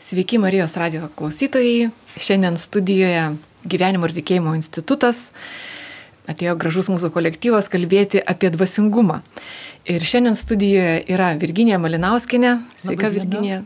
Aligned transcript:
Sveiki 0.00 0.38
Marijos 0.38 0.76
radio 0.80 1.08
klausytojai. 1.14 1.90
Šiandien 2.16 2.56
studijoje 2.56 3.24
Gyvenimo 3.68 4.08
ir 4.08 4.14
tikėjimo 4.16 4.54
institutas. 4.56 5.26
Atėjo 6.24 6.54
gražus 6.56 6.88
mūsų 6.88 7.10
kolektyvas 7.12 7.68
kalbėti 7.68 8.22
apie 8.24 8.48
dvasingumą. 8.54 9.18
Ir 9.84 10.00
šiandien 10.00 10.38
studijoje 10.40 11.02
yra 11.12 11.34
Virginija 11.36 11.76
Malinauskinė. 11.82 12.54
Sveika, 12.80 13.10
Virginija. 13.12 13.60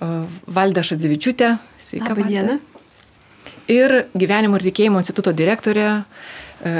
Valda 0.00 0.86
Šadzevičiūtė. 0.88 1.52
Sveika, 1.84 2.14
Labą 2.14 2.24
dieną. 2.24 2.56
Ir 3.68 3.96
Gyvenimo 4.16 4.56
ir 4.56 4.64
tikėjimo 4.70 5.04
instituto 5.04 5.36
direktorė 5.36 5.88
e, 5.90 6.00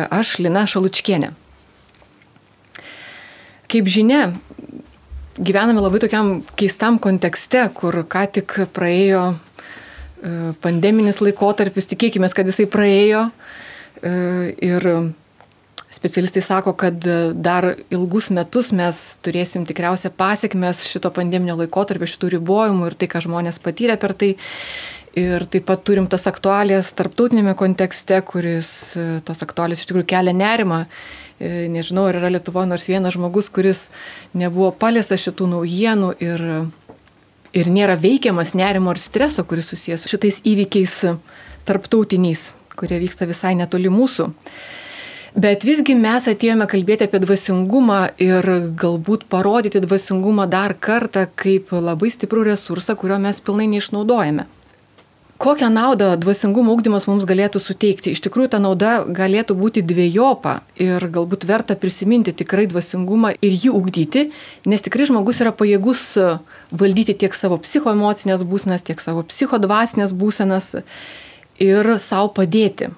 aš 0.09 0.39
Lina 0.41 0.65
Šalučkienė. 0.65 1.35
Kaip 3.71 3.93
žinia, 3.93 4.31
gyvename 5.39 5.81
labai 5.83 6.01
tokiam 6.03 6.41
keistam 6.59 6.99
kontekste, 7.03 7.63
kur 7.77 8.03
ką 8.11 8.27
tik 8.39 8.57
praėjo 8.75 9.25
e, 9.31 10.53
pandeminis 10.63 11.21
laikotarpis, 11.23 11.89
tikėkime, 11.91 12.31
kad 12.35 12.49
jisai 12.49 12.67
praėjo. 12.71 13.29
E, 14.01 14.13
ir 14.65 14.87
specialistai 15.91 16.43
sako, 16.43 16.75
kad 16.79 17.03
dar 17.35 17.67
ilgus 17.91 18.31
metus 18.35 18.71
mes 18.77 19.01
turėsim 19.25 19.67
tikriausia 19.67 20.13
pasiekmes 20.15 20.85
šito 20.87 21.11
pandeminio 21.15 21.59
laikotarpio, 21.59 22.09
šitų 22.09 22.37
ribojimų 22.37 22.91
ir 22.91 22.99
tai, 23.01 23.11
ką 23.11 23.25
žmonės 23.27 23.61
patyrė 23.63 23.99
per 24.01 24.15
tai. 24.15 24.37
Ir 25.19 25.43
taip 25.51 25.65
pat 25.67 25.81
turim 25.83 26.05
tas 26.07 26.29
aktualijas 26.31 26.93
tarptautinėme 26.95 27.57
kontekste, 27.59 28.21
kuris 28.23 28.69
e, 28.95 29.07
tos 29.27 29.43
aktualijas 29.43 29.83
iš 29.83 29.91
tikrųjų 29.91 30.07
kelia 30.13 30.35
nerimą 30.37 30.85
nežinau, 31.41 32.05
ar 32.09 32.19
yra 32.21 32.31
Lietuvoje 32.35 32.69
nors 32.69 32.87
vienas 32.89 33.15
žmogus, 33.17 33.49
kuris 33.53 33.87
nebuvo 34.37 34.71
paliestas 34.77 35.23
šitų 35.25 35.49
naujienų 35.55 36.11
ir, 36.21 36.43
ir 37.57 37.71
nėra 37.73 37.97
veikiamas 38.01 38.53
nerimo 38.59 38.93
ir 38.93 39.01
streso, 39.01 39.45
kuris 39.49 39.73
susijęs 39.73 40.05
su 40.05 40.13
šitais 40.13 40.43
įvykiais 40.45 40.99
tarptautiniais, 41.69 42.51
kurie 42.77 43.01
vyksta 43.01 43.29
visai 43.31 43.55
netoli 43.57 43.89
mūsų. 43.93 44.29
Bet 45.41 45.63
visgi 45.63 45.95
mes 45.95 46.25
atėjome 46.27 46.67
kalbėti 46.67 47.07
apie 47.07 47.21
dvasingumą 47.23 48.01
ir 48.19 48.47
galbūt 48.77 49.29
parodyti 49.31 49.81
dvasingumą 49.81 50.49
dar 50.51 50.75
kartą 50.75 51.29
kaip 51.39 51.71
labai 51.71 52.11
stiprų 52.11 52.49
resursą, 52.51 52.99
kurio 52.99 53.21
mes 53.23 53.39
pilnai 53.41 53.69
neišnaudojame. 53.71 54.49
Kokią 55.41 55.71
naudą 55.73 56.11
dvasingumo 56.21 56.75
ūkdymas 56.77 57.07
mums 57.09 57.25
galėtų 57.25 57.63
suteikti? 57.65 58.13
Iš 58.13 58.21
tikrųjų, 58.27 58.51
ta 58.53 58.59
nauda 58.61 59.07
galėtų 59.09 59.55
būti 59.57 59.81
dviejopa 59.81 60.59
ir 60.77 61.07
galbūt 61.15 61.47
verta 61.49 61.79
prisiminti 61.81 62.35
tikrai 62.37 62.67
dvasingumą 62.69 63.33
ir 63.41 63.57
jį 63.57 63.73
ūkdyti, 63.79 64.27
nes 64.69 64.85
tikrai 64.85 65.09
žmogus 65.09 65.41
yra 65.41 65.55
pajėgus 65.57 66.05
valdyti 66.69 67.17
tiek 67.25 67.33
savo 67.33 67.57
psichoemocinės 67.65 68.45
būsenas, 68.45 68.85
tiek 68.85 69.01
savo 69.01 69.25
psichodvasinės 69.33 70.13
būsenas 70.13 70.75
ir 71.57 71.95
savo 72.05 72.29
padėti. 72.37 72.93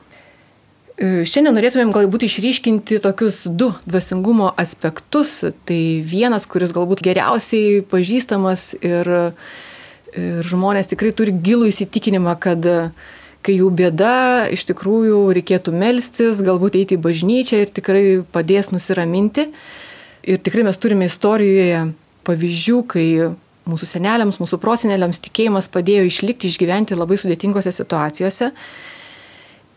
E, 0.98 1.22
šiandien 1.22 1.54
norėtumėm 1.54 1.94
galbūt 1.94 2.26
išryškinti 2.26 2.98
tokius 3.06 3.44
du 3.46 3.70
dvasingumo 3.86 4.50
aspektus. 4.58 5.44
Tai 5.62 5.82
vienas, 6.02 6.50
kuris 6.50 6.74
galbūt 6.74 7.06
geriausiai 7.06 7.84
pažįstamas 7.86 8.72
ir 8.82 9.18
Ir 10.18 10.44
žmonės 10.44 10.90
tikrai 10.90 11.12
turi 11.16 11.32
gilų 11.32 11.70
įsitikinimą, 11.70 12.34
kad 12.42 12.66
e, 12.68 12.76
kai 13.44 13.56
jų 13.56 13.70
bėda, 13.78 14.50
iš 14.52 14.66
tikrųjų 14.68 15.22
reikėtų 15.38 15.72
melstis, 15.72 16.42
galbūt 16.44 16.76
eiti 16.82 16.98
į 16.98 17.02
bažnyčią 17.06 17.62
ir 17.62 17.72
tikrai 17.72 18.04
padės 18.34 18.70
nusiraminti. 18.74 19.48
Ir 20.22 20.38
tikrai 20.44 20.66
mes 20.68 20.78
turime 20.78 21.08
istorijoje 21.08 21.86
pavyzdžių, 22.28 22.78
kai 22.92 23.06
mūsų 23.68 23.88
seneliams, 23.88 24.38
mūsų 24.42 24.58
proseneliams 24.62 25.22
tikėjimas 25.22 25.70
padėjo 25.72 26.06
išlikti, 26.10 26.50
išgyventi 26.50 26.98
labai 26.98 27.18
sudėtingose 27.18 27.72
situacijose. 27.74 28.52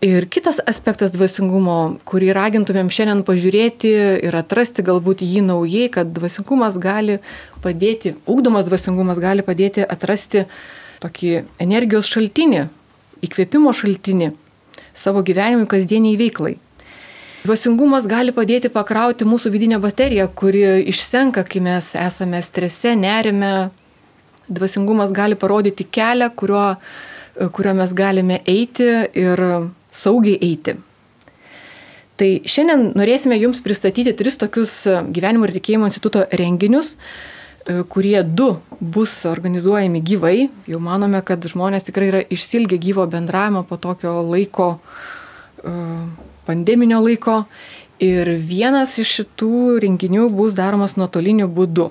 Ir 0.05 0.27
kitas 0.29 0.59
aspektas 0.69 1.09
dvasingumo, 1.15 1.97
kurį 2.05 2.27
ragintumėm 2.35 2.91
šiandien 2.93 3.23
pažiūrėti 3.25 3.89
ir 4.27 4.35
atrasti 4.37 4.83
galbūt 4.85 5.23
jį 5.25 5.41
naujai, 5.47 5.87
kad 5.89 6.11
dvasingumas 6.13 6.75
gali 6.77 7.15
padėti, 7.63 8.11
ugdomas 8.29 8.67
dvasingumas 8.67 9.17
gali 9.23 9.41
padėti 9.47 9.81
atrasti 9.81 10.43
tokį 11.01 11.31
energijos 11.63 12.09
šaltinį, 12.11 12.67
įkvėpimo 13.25 13.73
šaltinį 13.73 14.27
savo 14.93 15.23
gyvenimui 15.25 15.65
kasdieniai 15.71 16.19
veiklai. 16.19 16.53
Dvasingumas 17.47 18.05
gali 18.09 18.35
padėti 18.35 18.69
pakrauti 18.73 19.25
mūsų 19.25 19.49
vidinę 19.55 19.79
bateriją, 19.81 20.27
kuri 20.37 20.61
išsenka, 20.91 21.47
kai 21.49 21.63
mes 21.65 21.87
esame 21.97 22.43
strese, 22.45 22.93
nerime. 22.99 23.71
Dvasingumas 24.45 25.09
gali 25.15 25.33
parodyti 25.33 25.87
kelią, 25.97 26.29
kuriuo, 26.37 26.67
kuriuo 27.57 27.73
mes 27.81 27.95
galime 27.97 28.39
eiti 28.45 28.91
ir 29.17 29.43
saugiai 29.95 30.37
eiti. 30.43 30.75
Tai 32.15 32.27
šiandien 32.47 32.93
norėsime 32.95 33.35
Jums 33.41 33.59
pristatyti 33.63 34.13
tris 34.15 34.37
tokius 34.39 34.73
e, 34.87 34.99
gyvenimo 35.11 35.47
ir 35.47 35.55
tikėjimo 35.57 35.87
instituto 35.89 36.23
renginius, 36.39 36.93
e, 36.95 37.81
kurie 37.91 38.21
du 38.23 38.53
bus 38.79 39.17
organizuojami 39.27 39.99
gyvai. 39.99 40.37
Jau 40.71 40.79
manome, 40.83 41.19
kad 41.27 41.43
žmonės 41.43 41.89
tikrai 41.89 42.07
yra 42.13 42.21
išsilgę 42.31 42.79
gyvo 42.79 43.03
bendravimo 43.11 43.65
po 43.67 43.75
tokio 43.75 44.21
laiko, 44.23 44.77
e, 45.59 45.73
pandeminio 46.47 47.01
laiko. 47.03 47.41
Ir 48.03 48.31
vienas 48.39 48.95
iš 48.99 49.11
šitų 49.19 49.75
renginių 49.83 50.29
bus 50.35 50.55
daromas 50.55 50.97
nuotoliniu 50.99 51.47
būdu. 51.47 51.89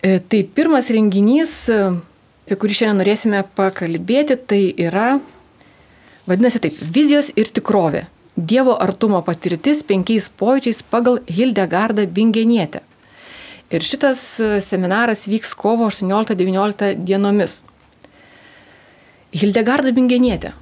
Tai 0.00 0.38
pirmas 0.56 0.88
renginys, 0.94 1.52
apie 1.68 2.56
kurį 2.56 2.76
šiandien 2.78 3.00
norėsime 3.02 3.42
pakalbėti, 3.58 4.38
tai 4.48 4.62
yra 4.72 5.18
Vadinasi 6.28 6.60
taip, 6.60 6.76
vizijos 6.92 7.30
ir 7.40 7.48
tikrovė. 7.56 8.04
Dievo 8.36 8.74
artumo 8.76 9.22
patirtis 9.24 9.80
penkiais 9.86 10.26
pojūčiais 10.28 10.82
pagal 10.92 11.22
Hildegardą 11.24 12.04
Bingenietę. 12.04 12.82
Ir 13.72 13.84
šitas 13.84 14.20
e, 14.40 14.48
seminaras 14.64 15.24
vyks 15.28 15.54
kovo 15.56 15.88
18-19 15.88 17.00
dienomis. 17.08 17.62
Hildegarda 19.32 19.92
Bingenietė. 19.96 20.52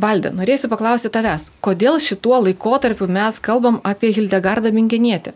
Valda, 0.00 0.32
norėsiu 0.34 0.68
paklausti 0.72 1.10
tavęs, 1.12 1.50
kodėl 1.62 2.00
šituo 2.02 2.40
laikotarpiu 2.42 3.06
mes 3.06 3.38
kalbam 3.44 3.78
apie 3.86 4.10
Hildegardą 4.16 4.72
Bingenietę? 4.74 5.34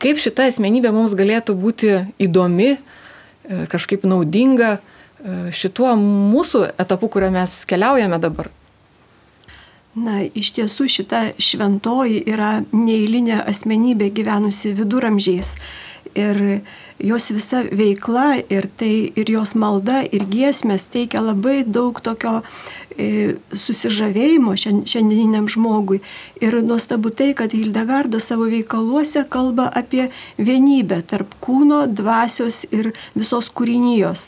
Kaip 0.00 0.20
šita 0.20 0.46
asmenybė 0.50 0.92
mums 0.94 1.16
galėtų 1.16 1.56
būti 1.56 1.94
įdomi, 2.28 2.74
e, 2.76 3.64
kažkaip 3.72 4.04
naudinga 4.08 4.76
e, 4.76 4.80
šituo 5.56 5.96
mūsų 6.04 6.66
etapu, 6.84 7.08
kurio 7.08 7.32
mes 7.32 7.62
keliaujame 7.68 8.20
dabar? 8.20 8.52
Na, 9.94 10.24
iš 10.26 10.50
tiesų 10.56 10.88
šita 10.90 11.18
šventoji 11.38 12.24
yra 12.26 12.64
neįlinė 12.74 13.44
asmenybė 13.46 14.08
gyvenusi 14.16 14.72
viduramžiais. 14.74 15.54
Ir 16.18 16.40
jos 16.98 17.28
visa 17.34 17.60
veikla 17.70 18.40
ir, 18.50 18.66
tai, 18.78 19.12
ir 19.14 19.30
jos 19.30 19.54
malda 19.58 20.00
ir 20.02 20.26
giesmės 20.30 20.88
teikia 20.90 21.22
labai 21.22 21.62
daug 21.62 21.98
tokio 22.02 22.40
e, 22.98 23.36
susižavėjimo 23.54 24.56
šiandieniniam 24.58 25.46
žmogui. 25.50 26.00
Ir 26.42 26.58
nuostabu 26.66 27.14
tai, 27.14 27.30
kad 27.38 27.54
Hildegarda 27.54 28.18
savo 28.22 28.50
veikaluose 28.50 29.22
kalba 29.30 29.68
apie 29.78 30.08
vienybę 30.42 31.04
tarp 31.06 31.38
kūno, 31.42 31.84
dvasios 31.86 32.64
ir 32.74 32.90
visos 33.14 33.50
kūrinijos 33.54 34.26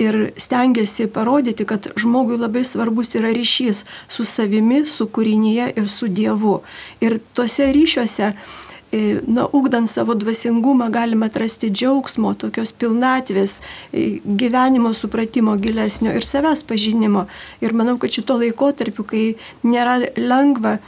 ir 0.00 0.32
stengiasi 0.36 1.06
parodyti, 1.12 1.66
kad 1.68 1.90
žmogui 1.96 2.38
labai 2.40 2.64
svarbus 2.64 3.14
yra 3.18 3.32
ryšys 3.36 3.84
su 4.08 4.24
savimi, 4.24 4.84
su 4.86 5.06
kūrinyje 5.06 5.70
ir 5.76 5.88
su 5.88 6.08
Dievu. 6.08 6.60
Ir 7.04 7.18
tuose 7.34 7.68
ryšiuose 7.74 8.30
e, 8.32 9.20
na, 9.26 9.46
ugdant 9.52 9.90
savo 9.90 10.14
dvasingumą 10.14 10.88
galime 10.90 11.28
atrasti 11.30 11.70
džiaugsmo, 11.70 12.32
tokios 12.40 12.72
pilnatvės, 12.72 13.60
e, 13.92 14.08
gyvenimo 14.24 14.94
supratimo 14.96 15.56
gilesnio 15.60 16.14
ir 16.16 16.26
savęs 16.26 16.64
pažinimo. 16.66 17.26
Ir 17.60 17.76
manau, 17.76 17.98
kad 18.00 18.16
šito 18.16 18.40
laikotarpiu, 18.40 19.04
kai 19.04 19.24
nėra 19.62 20.00
lengva, 20.16 20.78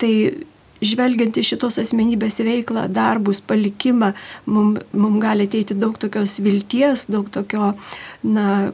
tai 0.00 0.14
žvelgiant 0.86 1.36
į 1.40 1.44
šitos 1.50 1.78
asmenybės 1.82 2.40
veiklą, 2.44 2.86
darbus, 2.92 3.42
palikimą, 3.44 4.12
mums 4.46 4.84
mum 4.92 5.20
gali 5.22 5.48
ateiti 5.48 5.76
daug 5.78 5.96
tokios 6.00 6.38
vilties, 6.44 7.06
daug 7.12 7.30
tokio, 7.32 7.72
na, 8.22 8.72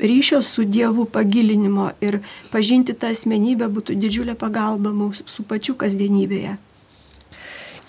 ryšio 0.00 0.42
su 0.42 0.64
Dievu 0.64 1.04
pagilinimo 1.04 1.90
ir 2.00 2.20
pažinti 2.52 2.96
tą 2.96 3.12
asmenybę 3.14 3.68
būtų 3.68 3.96
didžiulė 4.00 4.34
pagalba 4.38 4.92
mūsų 4.96 5.46
pačių 5.48 5.76
kasdienybėje. 5.80 6.56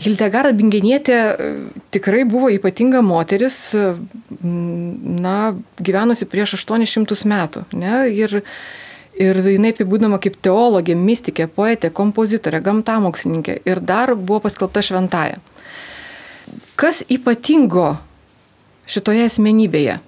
Hildegarda 0.02 0.52
Bingenietė 0.58 1.16
e, 1.16 1.50
tikrai 1.94 2.24
buvo 2.26 2.50
ypatinga 2.50 3.04
moteris, 3.06 3.58
e, 3.78 3.92
na, 4.42 5.54
gyvenusi 5.78 6.26
prieš 6.30 6.56
800 6.58 7.28
metų. 7.30 7.66
Ne? 7.78 8.08
Ir 8.10 8.42
Ir 9.20 9.38
jinai 9.44 9.74
apibūdama 9.74 10.22
kaip 10.24 10.38
teologė, 10.44 10.96
mystikė, 10.96 11.50
poetė, 11.52 11.92
kompozitorė, 11.92 12.62
gamtamokslininkė 12.64 13.58
ir 13.68 13.82
dar 13.84 14.14
buvo 14.16 14.40
paskelbta 14.46 14.84
šventaja. 14.86 15.42
Kas 16.80 17.04
ypatingo 17.12 17.98
šitoje 18.90 19.28
asmenybėje? 19.28 20.00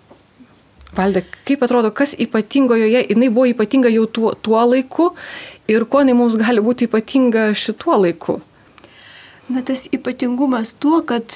Valdė, 0.93 1.23
kaip 1.47 1.65
atrodo, 1.65 1.91
kas 1.91 2.13
ypatingo 2.21 2.77
joje, 2.77 3.01
jinai 3.09 3.29
buvo 3.33 3.47
ypatinga 3.49 3.91
jau 3.91 4.05
tuo, 4.05 4.33
tuo 4.37 4.61
laiku 4.61 5.11
ir 5.67 5.85
kuo 5.89 6.03
jinai 6.03 6.15
mums 6.17 6.37
gali 6.39 6.63
būti 6.63 6.87
ypatinga 6.87 7.49
šituo 7.57 7.97
laiku? 8.05 8.39
Na, 9.49 9.59
tas 9.61 9.89
ypatingumas 9.91 10.69
tuo, 10.79 11.01
kad 11.03 11.33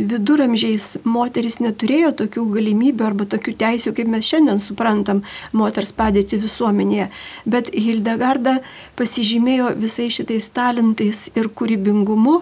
viduramžiais 0.00 0.94
moteris 1.04 1.58
neturėjo 1.60 2.14
tokių 2.22 2.44
galimybių 2.54 3.04
arba 3.04 3.26
tokių 3.28 3.52
teisių, 3.60 3.92
kaip 3.98 4.08
mes 4.08 4.24
šiandien 4.24 4.62
suprantam 4.64 5.20
moters 5.52 5.92
padėti 5.92 6.40
visuomenėje. 6.40 7.10
Bet 7.44 7.68
Hildegarda 7.76 8.62
pasižymėjo 8.96 9.74
visais 9.76 10.16
šitais 10.16 10.48
talentais 10.56 11.26
ir 11.36 11.50
kūrybingumu 11.52 12.38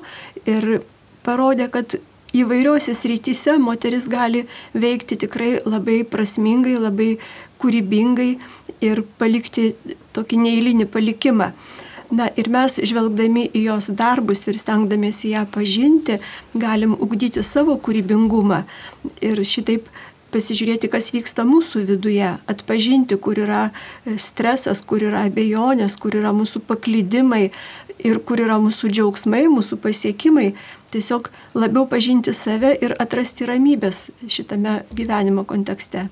ir 0.47 0.85
parodė, 1.27 1.67
kad 1.75 1.99
įvairiuose 2.35 2.95
srityse 2.95 3.57
moteris 3.59 4.07
gali 4.11 4.45
veikti 4.71 5.19
tikrai 5.25 5.57
labai 5.67 6.05
prasmingai, 6.07 6.77
labai 6.79 7.17
kūrybingai 7.59 8.31
ir 8.87 9.03
palikti 9.19 9.73
tokį 10.15 10.45
neįlinį 10.47 10.87
palikimą. 10.95 11.51
Na 12.15 12.29
ir 12.39 12.51
mes 12.53 12.77
žvelgdami 12.79 13.49
į 13.57 13.65
jos 13.69 13.91
darbus 13.97 14.45
ir 14.47 14.59
stengdamiesi 14.61 15.33
ją 15.33 15.45
pažinti, 15.51 16.21
galim 16.55 16.93
ugdyti 16.95 17.43
savo 17.43 17.75
kūrybingumą 17.81 18.63
ir 19.25 19.41
šitaip 19.43 19.89
pasižiūrėti, 20.35 20.91
kas 20.91 21.13
vyksta 21.15 21.45
mūsų 21.47 21.85
viduje, 21.89 22.29
atpažinti, 22.51 23.19
kur 23.23 23.39
yra 23.39 23.65
stresas, 24.19 24.83
kur 24.83 25.05
yra 25.07 25.25
abejonės, 25.29 25.97
kur 26.01 26.17
yra 26.19 26.35
mūsų 26.35 26.65
paklydimai 26.69 27.45
ir 28.03 28.21
kur 28.27 28.43
yra 28.43 28.59
mūsų 28.63 28.91
džiaugsmai, 28.91 29.45
mūsų 29.53 29.79
pasiekimai. 29.85 30.53
Tiesiog 30.95 31.31
labiau 31.59 31.87
pažinti 31.91 32.35
save 32.35 32.75
ir 32.85 32.95
atrasti 33.03 33.47
ramybės 33.51 34.09
šitame 34.31 34.81
gyvenimo 34.95 35.47
kontekste. 35.47 36.09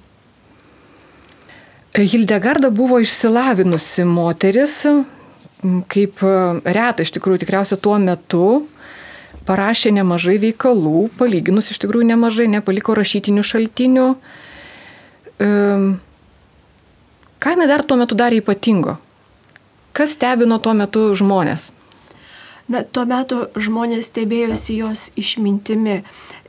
Hildegarda 1.93 2.71
buvo 2.73 3.03
išsilavinusi 3.03 4.07
moteris, 4.09 4.79
kaip 5.93 6.23
e, 6.27 6.37
reta 6.77 7.05
iš 7.05 7.13
tikrųjų 7.17 7.43
tikriausiai 7.45 7.81
tuo 7.83 7.99
metu 8.03 8.47
parašė 9.47 9.93
nemažai 9.97 10.39
veikalų, 10.43 11.09
palyginus 11.19 11.73
iš 11.75 11.83
tikrųjų 11.83 12.07
nemažai, 12.13 12.47
nepaliko 12.51 12.95
rašytinių 12.95 13.43
šaltinių. 13.43 14.09
Ką 17.43 17.55
jinai 17.57 17.67
dar 17.67 17.83
tuo 17.83 17.97
metu 17.99 18.15
darė 18.15 18.39
ypatingo? 18.39 19.01
Kas 19.93 20.15
stebino 20.15 20.61
tuo 20.63 20.77
metu 20.79 21.09
žmonės? 21.19 21.73
Na, 22.71 22.85
tuo 22.87 23.03
metu 23.09 23.49
žmonės 23.59 24.13
stebėjosi 24.13 24.77
jos 24.79 25.09
išmintimi. 25.19 25.99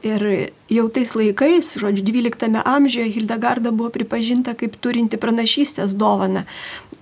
Ir 0.06 0.25
jau 0.71 0.86
tais 0.94 1.16
laikais, 1.18 1.74
žodžiu, 1.81 2.06
12 2.06 2.62
amžiuje 2.62 3.09
Hildegarda 3.16 3.74
buvo 3.74 3.89
pripažinta 3.95 4.54
kaip 4.59 4.77
turinti 4.77 5.18
pranašystės 5.18 5.95
dovaną. 5.98 6.45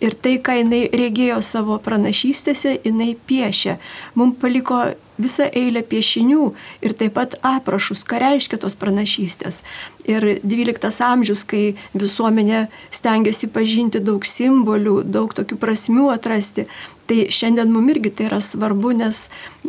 Ir 0.01 0.15
tai, 0.17 0.39
ką 0.41 0.57
jinai 0.57 0.85
regėjo 0.97 1.39
savo 1.45 1.77
pranašystėse, 1.83 2.79
jinai 2.85 3.13
piešė. 3.29 3.77
Mums 4.17 4.39
paliko 4.41 4.81
visą 5.21 5.47
eilę 5.53 5.83
piešinių 5.85 6.45
ir 6.85 6.95
taip 6.97 7.15
pat 7.17 7.35
aprašus, 7.45 8.03
ką 8.07 8.19
reiškia 8.23 8.59
tos 8.61 8.77
pranašystės. 8.79 9.61
Ir 10.09 10.25
12 10.41 11.03
amžius, 11.05 11.45
kai 11.45 11.75
visuomenė 11.93 12.65
stengiasi 12.93 13.51
pažinti 13.53 14.01
daug 14.01 14.25
simbolių, 14.25 15.01
daug 15.05 15.33
tokių 15.37 15.59
prasmių 15.61 16.09
atrasti, 16.15 16.67
tai 17.11 17.25
šiandien 17.27 17.71
mums 17.73 17.91
irgi 17.91 18.09
tai 18.15 18.29
yra 18.29 18.39
svarbu, 18.39 18.93
nes 18.95 19.25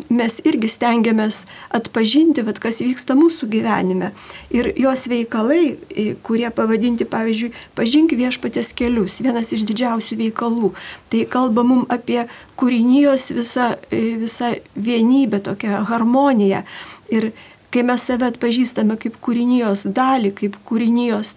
mes 0.07 0.37
irgi 0.47 0.69
stengiamės 0.71 1.41
atpažinti, 1.75 2.45
vat, 2.47 2.61
kas 2.63 2.79
vyksta 2.79 3.17
mūsų 3.19 3.49
gyvenime. 3.51 4.13
Ir 4.55 4.69
jos 4.79 5.09
veikalai, 5.11 5.75
kurie 6.23 6.47
pavadinti, 6.55 7.03
pavyzdžiui, 7.09 7.51
pažink 7.75 8.15
viešpatės 8.15 8.71
kelius, 8.79 9.19
vienas 9.25 9.51
iš 9.51 9.65
didžiausių 9.67 10.19
veikalų, 10.21 10.71
tai 11.11 11.25
kalba 11.27 11.65
mums 11.67 11.91
apie 11.91 12.21
kūrinijos 12.59 13.33
visą, 13.35 13.73
visą 13.91 14.53
vienybę, 14.79 15.43
tokią 15.43 15.83
harmoniją. 15.91 16.63
Ir 17.11 17.33
kai 17.73 17.83
mes 17.83 18.07
save 18.07 18.31
atpažįstame 18.31 18.95
kaip 19.01 19.19
kūrinijos 19.25 19.89
dalį, 19.91 20.31
kaip 20.39 20.57
kūrinijos, 20.69 21.35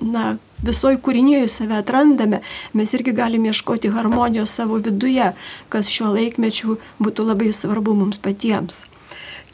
na, 0.00 0.36
visoji 0.66 1.00
kūrinėje 1.02 1.48
save 1.52 1.78
atrandame, 1.78 2.42
mes 2.74 2.92
irgi 2.96 3.14
galime 3.16 3.52
ieškoti 3.52 3.92
harmonijos 3.94 4.52
savo 4.58 4.80
viduje, 4.82 5.32
kas 5.72 5.90
šiuo 5.92 6.12
laikmečiu 6.18 6.78
būtų 7.02 7.30
labai 7.30 7.52
svarbu 7.54 7.96
mums 7.96 8.20
patiems. 8.22 8.84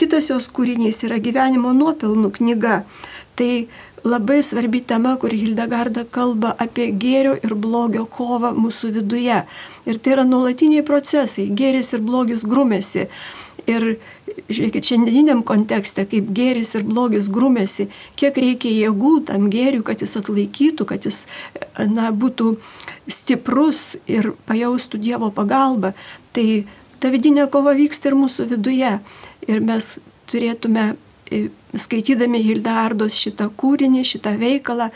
Kitas 0.00 0.30
jos 0.30 0.48
kūrinys 0.48 1.02
yra 1.06 1.20
gyvenimo 1.22 1.74
nuopelnų 1.76 2.32
knyga. 2.38 2.82
Tai 3.36 3.50
labai 4.04 4.42
svarbi 4.42 4.80
tema, 4.80 5.14
kur 5.20 5.32
Hildegarda 5.32 6.04
kalba 6.10 6.54
apie 6.58 6.88
gėrio 7.04 7.36
ir 7.38 7.54
blogio 7.54 8.04
kovą 8.10 8.52
mūsų 8.56 8.92
viduje. 8.98 9.42
Ir 9.86 10.00
tai 10.02 10.16
yra 10.16 10.24
nuolatiniai 10.28 10.84
procesai. 10.86 11.46
Gėris 11.48 11.92
ir 11.94 12.02
blogis 12.04 12.44
grumėsi. 12.48 13.08
Ir 13.70 13.96
žiūrėkit, 14.48 14.86
šiandieniniam 14.86 15.42
kontekste, 15.46 16.04
kaip 16.08 16.30
gėris 16.34 16.74
ir 16.76 16.84
blogis 16.88 17.28
grumėsi, 17.32 17.88
kiek 18.18 18.36
reikia 18.40 18.70
jėgų 18.72 19.14
tam 19.30 19.48
gėriui, 19.52 19.84
kad 19.86 20.02
jis 20.04 20.16
atlaikytų, 20.20 20.86
kad 20.88 21.08
jis 21.08 21.24
na, 21.78 22.10
būtų 22.12 22.54
stiprus 23.10 23.96
ir 24.10 24.32
pajaustų 24.48 25.00
Dievo 25.02 25.32
pagalbą. 25.34 25.92
Tai 26.32 26.46
ta 27.02 27.10
vidinė 27.12 27.48
kova 27.52 27.74
vyksta 27.78 28.12
ir 28.12 28.18
mūsų 28.18 28.48
viduje. 28.54 28.92
Ir 29.48 29.64
mes 29.64 29.96
turėtume, 30.30 30.94
e, 31.30 31.48
skaitydami 31.74 32.42
Hildardos 32.44 33.18
šitą 33.18 33.50
kūrinį, 33.50 34.04
šitą 34.06 34.36
veikalą, 34.38 34.92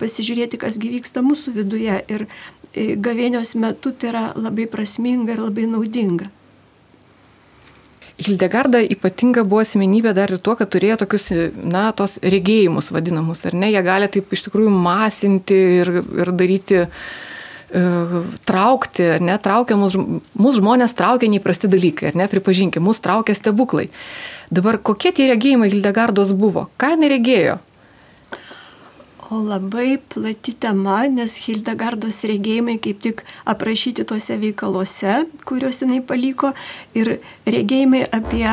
pasižiūrėti, 0.00 0.60
kas 0.60 0.80
gyvyksta 0.80 1.22
mūsų 1.26 1.54
viduje. 1.60 2.00
Ir 2.08 2.26
e, 2.72 2.96
gavėnios 2.96 3.54
metu 3.54 3.92
tai 3.92 4.14
yra 4.14 4.26
labai 4.36 4.66
prasminga 4.70 5.36
ir 5.36 5.44
labai 5.44 5.68
naudinga. 5.68 6.30
Hildegarda 8.20 8.82
ypatinga 8.84 9.46
buvo 9.48 9.62
asmenybė 9.64 10.12
dar 10.16 10.32
ir 10.34 10.42
tuo, 10.44 10.56
kad 10.58 10.68
turėjo 10.72 10.98
tokius, 11.00 11.30
na, 11.56 11.88
tos 11.96 12.18
regėjimus 12.20 12.92
vadinamus, 12.92 13.46
ar 13.48 13.56
ne? 13.56 13.70
Jie 13.72 13.82
gali 13.86 14.10
taip 14.12 14.32
iš 14.36 14.44
tikrųjų 14.48 14.72
masinti 14.74 15.56
ir, 15.80 15.92
ir 16.20 16.32
daryti, 16.36 16.82
uh, 16.84 17.30
traukti, 18.44 19.06
ar 19.16 19.22
ne? 19.22 19.36
Traukia 19.42 19.78
mūsų, 19.78 20.02
mūsų 20.34 20.60
žmonės 20.60 20.94
traukia 20.98 21.30
neįprasti 21.30 21.70
dalykai, 21.70 22.10
ar 22.10 22.18
ne? 22.18 22.28
Pripažinkime, 22.30 22.84
mūsų 22.86 23.04
traukia 23.06 23.36
stebuklai. 23.38 23.88
Dabar 24.50 24.80
kokie 24.82 25.12
tie 25.14 25.28
regėjimai 25.30 25.70
Hildegardos 25.70 26.32
buvo? 26.34 26.68
Ką 26.80 26.96
jinai 26.96 27.12
regėjo? 27.12 27.58
O 29.30 29.36
labai 29.38 29.98
plati 30.08 30.50
tema, 30.58 31.04
nes 31.06 31.36
Hildegardos 31.44 32.16
regėjimai 32.26 32.80
kaip 32.82 32.98
tik 33.04 33.20
aprašyti 33.52 34.02
tuose 34.02 34.34
veikaluose, 34.42 35.20
kuriuos 35.46 35.84
jinai 35.84 36.00
paliko, 36.02 36.50
ir 36.98 37.12
regėjimai 37.46 38.00
apie, 38.10 38.48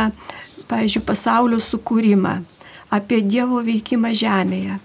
pavyzdžiui, 0.69 1.01
pasaulio 1.07 1.57
sukūrimą, 1.65 2.35
apie 2.93 3.23
Dievo 3.25 3.63
veikimą 3.65 4.11
žemėje, 4.21 4.77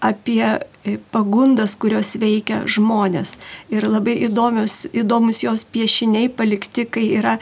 apie 0.00 0.40
e, 0.48 0.96
pagundas, 1.12 1.76
kurios 1.76 2.14
veikia 2.24 2.62
žmonės. 2.64 3.36
Ir 3.68 3.84
labai 3.84 4.16
įdomios, 4.24 4.86
įdomus 4.96 5.44
jos 5.44 5.68
piešiniai 5.76 6.32
palikti, 6.32 6.88
kai 6.88 7.04
yra 7.20 7.36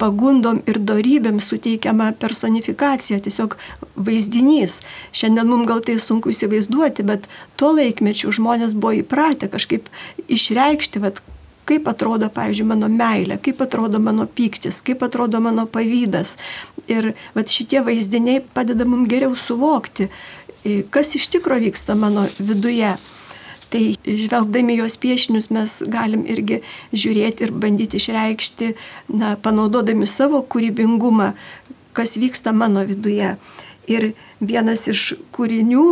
pagundom 0.00 0.60
ir 0.68 0.80
darybėm 0.82 1.40
suteikiama 1.42 2.10
personifikacija, 2.20 3.20
tiesiog 3.24 3.56
vaizdinys. 3.94 4.80
Šiandien 5.14 5.48
mums 5.48 5.68
gal 5.70 5.84
tai 5.86 5.96
sunku 6.02 6.32
įsivaizduoti, 6.34 7.06
bet 7.06 7.28
tuo 7.60 7.72
laikmečiu 7.76 8.32
žmonės 8.34 8.76
buvo 8.76 8.98
įpratę 9.02 9.48
kažkaip 9.52 9.88
išreikšti, 10.26 11.02
vat, 11.04 11.22
kaip 11.64 11.88
atrodo, 11.88 12.28
pavyzdžiui, 12.32 12.68
mano 12.74 12.90
meilė, 12.92 13.38
kaip 13.40 13.62
atrodo 13.64 14.00
mano 14.02 14.26
pyktis, 14.28 14.82
kaip 14.84 15.02
atrodo 15.06 15.40
mano 15.44 15.66
pavydas. 15.70 16.36
Ir 16.90 17.14
vat, 17.36 17.48
šitie 17.48 17.80
vaizdiniai 17.86 18.44
padeda 18.54 18.84
mums 18.88 19.08
geriau 19.08 19.32
suvokti, 19.38 20.10
kas 20.92 21.14
iš 21.16 21.30
tikrųjų 21.32 21.70
vyksta 21.70 21.96
mano 21.96 22.28
viduje. 22.38 22.96
Tai 23.74 23.96
žvelgdami 24.06 24.76
jos 24.78 24.94
piešinius 25.02 25.48
mes 25.50 25.72
galim 25.90 26.20
irgi 26.30 26.60
žiūrėti 26.94 27.42
ir 27.42 27.52
bandyti 27.58 27.98
išreikšti, 27.98 28.68
na, 29.18 29.32
panaudodami 29.34 30.06
savo 30.06 30.44
kūrybingumą, 30.46 31.32
kas 31.90 32.14
vyksta 32.22 32.52
mano 32.54 32.84
viduje. 32.86 33.32
Ir 33.90 34.12
vienas 34.38 34.86
iš 34.86 35.16
kūrinių, 35.34 35.88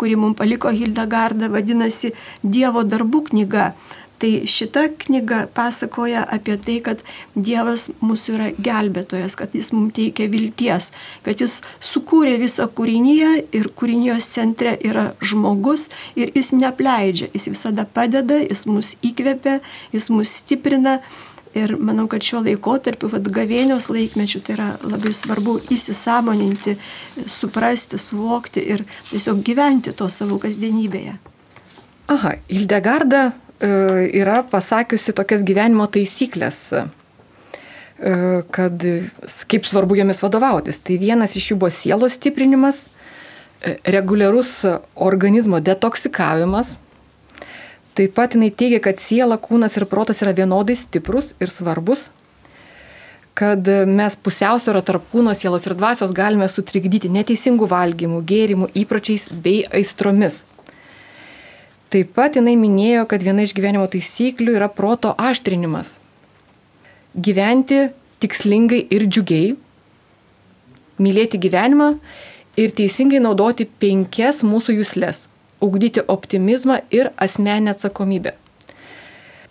kurį 0.00 0.16
mums 0.16 0.38
paliko 0.40 0.72
Hildegarda, 0.72 1.52
vadinasi 1.52 2.14
Dievo 2.40 2.80
darbų 2.88 3.26
knyga. 3.28 3.74
Tai 4.18 4.30
šita 4.50 4.88
knyga 5.04 5.44
pasakoja 5.54 6.24
apie 6.26 6.56
tai, 6.58 6.78
kad 6.82 7.04
Dievas 7.38 7.86
mūsų 8.02 8.34
yra 8.34 8.48
gelbėtojas, 8.58 9.36
kad 9.38 9.54
jis 9.54 9.70
mums 9.74 9.94
teikia 9.94 10.26
vilties, 10.32 10.90
kad 11.26 11.38
jis 11.38 11.60
sukūrė 11.84 12.34
visą 12.42 12.66
kūrinyje 12.66 13.30
ir 13.54 13.70
kūrinijos 13.78 14.26
centre 14.34 14.74
yra 14.82 15.12
žmogus 15.22 15.86
ir 16.18 16.34
jis 16.34 16.50
nepleidžia, 16.56 17.30
jis 17.36 17.50
visada 17.52 17.86
padeda, 17.86 18.40
jis 18.42 18.66
mus 18.66 18.96
įkvepia, 19.06 19.60
jis 19.94 20.10
mus 20.14 20.34
stiprina 20.42 20.98
Ir 21.56 21.72
manau, 21.80 22.04
kad 22.10 22.22
šiuo 22.22 22.42
laikotarpiu, 22.44 23.08
vad 23.12 23.28
gavėnios 23.32 23.88
laikmečiu, 23.90 24.42
tai 24.44 24.54
yra 24.56 24.68
labai 24.84 25.14
svarbu 25.16 25.56
įsisamoninti, 25.72 26.76
suprasti, 27.26 27.98
suvokti 27.98 28.62
ir 28.74 28.84
tiesiog 29.08 29.40
gyventi 29.46 29.94
to 29.96 30.10
savo 30.12 30.38
kasdienybėje. 30.42 31.16
Aha, 32.12 32.34
Hildegarda 32.48 33.22
e, 33.30 33.47
yra 33.62 34.42
pasakiusi 34.46 35.14
tokias 35.16 35.42
gyvenimo 35.46 35.86
taisyklės, 35.90 36.58
e, 36.72 36.84
kad 38.54 38.84
kaip 39.50 39.66
svarbu 39.66 39.98
jomis 39.98 40.22
vadovautis. 40.22 40.78
Tai 40.78 40.98
vienas 41.00 41.34
iš 41.36 41.52
jų 41.52 41.60
buvo 41.62 41.72
sielos 41.74 42.18
stiprinimas, 42.20 42.86
e, 43.62 43.78
reguliarus 43.84 44.52
organizmo 44.94 45.58
detoksikavimas, 45.58 46.76
Taip 47.98 48.12
pat 48.14 48.36
jinai 48.36 48.52
teigia, 48.54 48.78
kad 48.78 49.00
siela, 49.02 49.34
kūnas 49.42 49.74
ir 49.74 49.82
protas 49.90 50.20
yra 50.22 50.30
vienodai 50.30 50.76
stiprus 50.78 51.32
ir 51.42 51.50
svarbus, 51.50 52.12
kad 53.34 53.66
mes 53.90 54.14
pusiausvyrą 54.22 54.84
tarp 54.86 55.08
kūno, 55.10 55.32
sielos 55.34 55.66
ir 55.66 55.74
dvasios 55.74 56.14
galime 56.14 56.46
sutrikdyti 56.46 57.10
neteisingų 57.10 57.66
valgymų, 57.72 58.20
gėrimų, 58.30 58.68
įpročiais 58.84 59.26
bei 59.42 59.64
aistromis. 59.74 60.44
Taip 61.88 62.10
pat 62.16 62.36
jinai 62.36 62.52
minėjo, 62.60 63.06
kad 63.08 63.22
viena 63.24 63.46
iš 63.46 63.54
gyvenimo 63.56 63.86
taisyklių 63.88 64.58
yra 64.58 64.68
proto 64.68 65.14
aštrinimas. 65.16 65.96
Gyventi 67.16 67.86
tikslingai 68.20 68.82
ir 68.92 69.06
džiugiai, 69.08 69.54
mylėti 71.00 71.40
gyvenimą 71.40 71.94
ir 72.60 72.74
teisingai 72.76 73.22
naudoti 73.24 73.64
penkias 73.80 74.42
mūsų 74.44 74.80
jūslės 74.80 75.26
ugdyti 75.64 76.04
optimizmą 76.06 76.80
ir 76.90 77.10
asmenę 77.16 77.70
atsakomybę. 77.70 78.34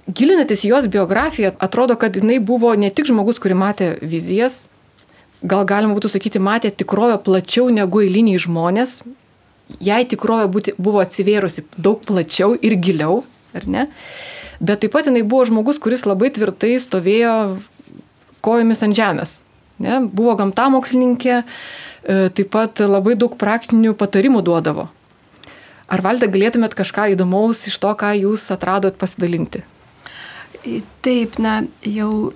Gilinantis 0.07 0.63
jos 0.63 0.87
biografiją, 0.87 1.51
atrodo, 1.59 1.95
kad 1.95 2.15
jinai 2.15 2.39
buvo 2.39 2.75
ne 2.75 2.89
tik 2.89 3.09
žmogus, 3.09 3.41
kuri 3.43 3.57
matė 3.59 3.89
vizijas, 3.99 4.67
gal 5.43 5.65
galima 5.67 5.97
būtų 5.97 6.13
sakyti, 6.13 6.39
matė 6.39 6.71
tikrovę 6.71 7.17
plačiau 7.25 7.67
negu 7.73 8.05
eiliniai 8.05 8.39
žmonės. 8.39 9.01
Jai 9.83 10.03
tikrovė 10.07 10.47
būti, 10.51 10.73
buvo 10.79 11.01
atsivėrusi 11.03 11.65
daug 11.75 11.99
plačiau 12.07 12.55
ir 12.55 12.77
giliau, 12.79 13.23
ar 13.57 13.67
ne? 13.67 13.87
Bet 14.59 14.81
taip 14.81 14.93
pat 14.95 15.09
jinai 15.09 15.25
buvo 15.27 15.45
žmogus, 15.45 15.79
kuris 15.81 16.05
labai 16.07 16.31
tvirtai 16.33 16.77
stovėjo 16.81 17.33
kojomis 18.45 18.83
ant 18.87 18.97
žemės. 18.97 19.39
Ne? 19.83 19.99
Buvo 20.07 20.33
gamtamokslininkė, 20.39 21.41
e, 21.43 22.19
taip 22.33 22.49
pat 22.55 22.81
labai 22.81 23.17
daug 23.19 23.35
praktinių 23.37 23.93
patarimų 23.99 24.41
duodavo. 24.47 24.87
Ar 25.87 26.03
valdė 26.03 26.31
galėtumėt 26.31 26.73
kažką 26.75 27.11
įdomaus 27.13 27.67
iš 27.69 27.77
to, 27.83 27.93
ką 27.95 28.15
jūs 28.17 28.49
atradot 28.55 28.97
pasidalinti? 28.99 29.61
Taip, 31.05 31.37
na, 31.39 31.61
jau 31.85 32.33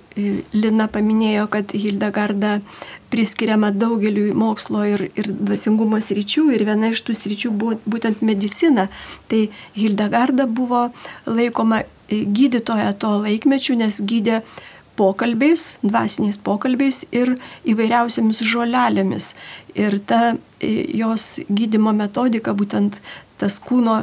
Lina 0.54 0.86
paminėjo, 0.88 1.46
kad 1.52 1.72
Hildegarda 1.76 2.60
priskiriama 3.12 3.72
daugeliu 3.76 4.30
mokslo 4.38 4.84
ir, 4.88 5.08
ir 5.18 5.28
dvasingumo 5.36 6.00
sričių 6.00 6.46
ir 6.56 6.64
viena 6.68 6.92
iš 6.92 7.02
tų 7.04 7.16
sričių 7.18 7.52
buvo 7.52 7.76
būtent 7.84 8.22
medicina. 8.24 8.88
Tai 9.28 9.42
Hildegarda 9.76 10.46
buvo 10.48 10.86
laikoma 11.28 11.82
gydytoja 12.08 12.92
to 13.00 13.10
laikmečių, 13.24 13.76
nes 13.82 14.00
gydė 14.00 14.42
pokalbiais, 14.96 15.78
dvasiniais 15.84 16.38
pokalbiais 16.44 17.02
ir 17.12 17.36
įvairiausiamis 17.68 18.42
žolelėmis. 18.44 19.32
Ir 19.76 19.98
ta 20.06 20.36
jos 20.60 21.34
gydimo 21.48 21.92
metodika 21.96 22.54
būtent 22.56 23.00
tas 23.40 23.58
kūno, 23.60 24.02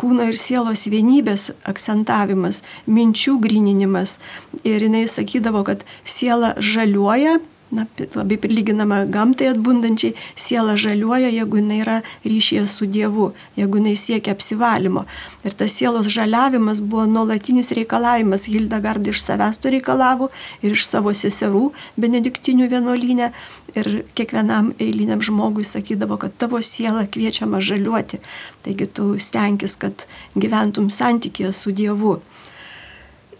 kūno 0.00 0.30
ir 0.30 0.38
sielos 0.40 0.86
vienybės 0.90 1.50
akcentavimas, 1.68 2.62
minčių 2.88 3.36
grininimas. 3.44 4.18
Ir 4.64 4.86
jinai 4.86 5.04
sakydavo, 5.10 5.62
kad 5.68 5.84
siela 6.04 6.54
žaliuoja, 6.56 7.38
na, 7.70 7.86
labai 8.14 8.38
prilyginama 8.40 9.04
gamtai 9.06 9.50
atbundančiai, 9.52 10.14
siela 10.34 10.74
žaliuoja, 10.76 11.30
jeigu 11.30 11.60
jinai 11.60 11.78
yra 11.84 11.96
ryšyje 12.26 12.64
su 12.66 12.86
Dievu, 12.86 13.30
jeigu 13.56 13.78
jinai 13.78 13.94
siekia 13.96 14.34
apsivalymo. 14.34 15.04
Ir 15.46 15.54
tas 15.54 15.76
sielos 15.78 16.10
žaliavimas 16.10 16.82
buvo 16.82 17.06
nuolatinis 17.06 17.70
reikalavimas. 17.76 18.48
Hildegard 18.50 19.06
iš 19.06 19.22
savęs 19.22 19.60
to 19.62 19.70
reikalavo 19.70 20.30
ir 20.62 20.74
iš 20.74 20.86
savo 20.88 21.14
seserų 21.14 21.70
benediktinių 22.00 22.66
vienuolynę. 22.72 23.30
Ir 23.78 23.90
kiekvienam 24.18 24.72
eiliniam 24.82 25.22
žmogui 25.22 25.64
sakydavo, 25.64 26.18
kad 26.18 26.34
tavo 26.42 26.58
siela 26.66 27.06
kviečiama 27.06 27.62
žaliuoti. 27.62 28.18
Taigi 28.66 28.90
tu 28.90 29.14
stenkis, 29.22 29.78
kad 29.78 30.06
gyventum 30.34 30.90
santykėje 30.90 31.54
su 31.54 31.70
Dievu. 31.70 32.18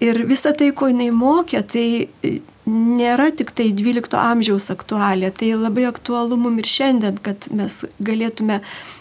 Ir 0.01 0.23
visa 0.25 0.55
tai, 0.57 0.71
ko 0.73 0.89
jinai 0.89 1.11
mokė, 1.13 1.61
tai 1.67 1.87
nėra 2.71 3.31
tik 3.35 3.51
tai 3.57 3.71
12 3.77 4.15
amžiaus 4.19 4.71
aktualija, 4.73 5.33
tai 5.35 5.53
labai 5.59 5.87
aktualu 5.89 6.39
mums 6.41 6.63
ir 6.63 6.71
šiandien, 6.71 7.19
kad 7.25 7.49
mes 7.57 7.81
galėtume 8.03 8.61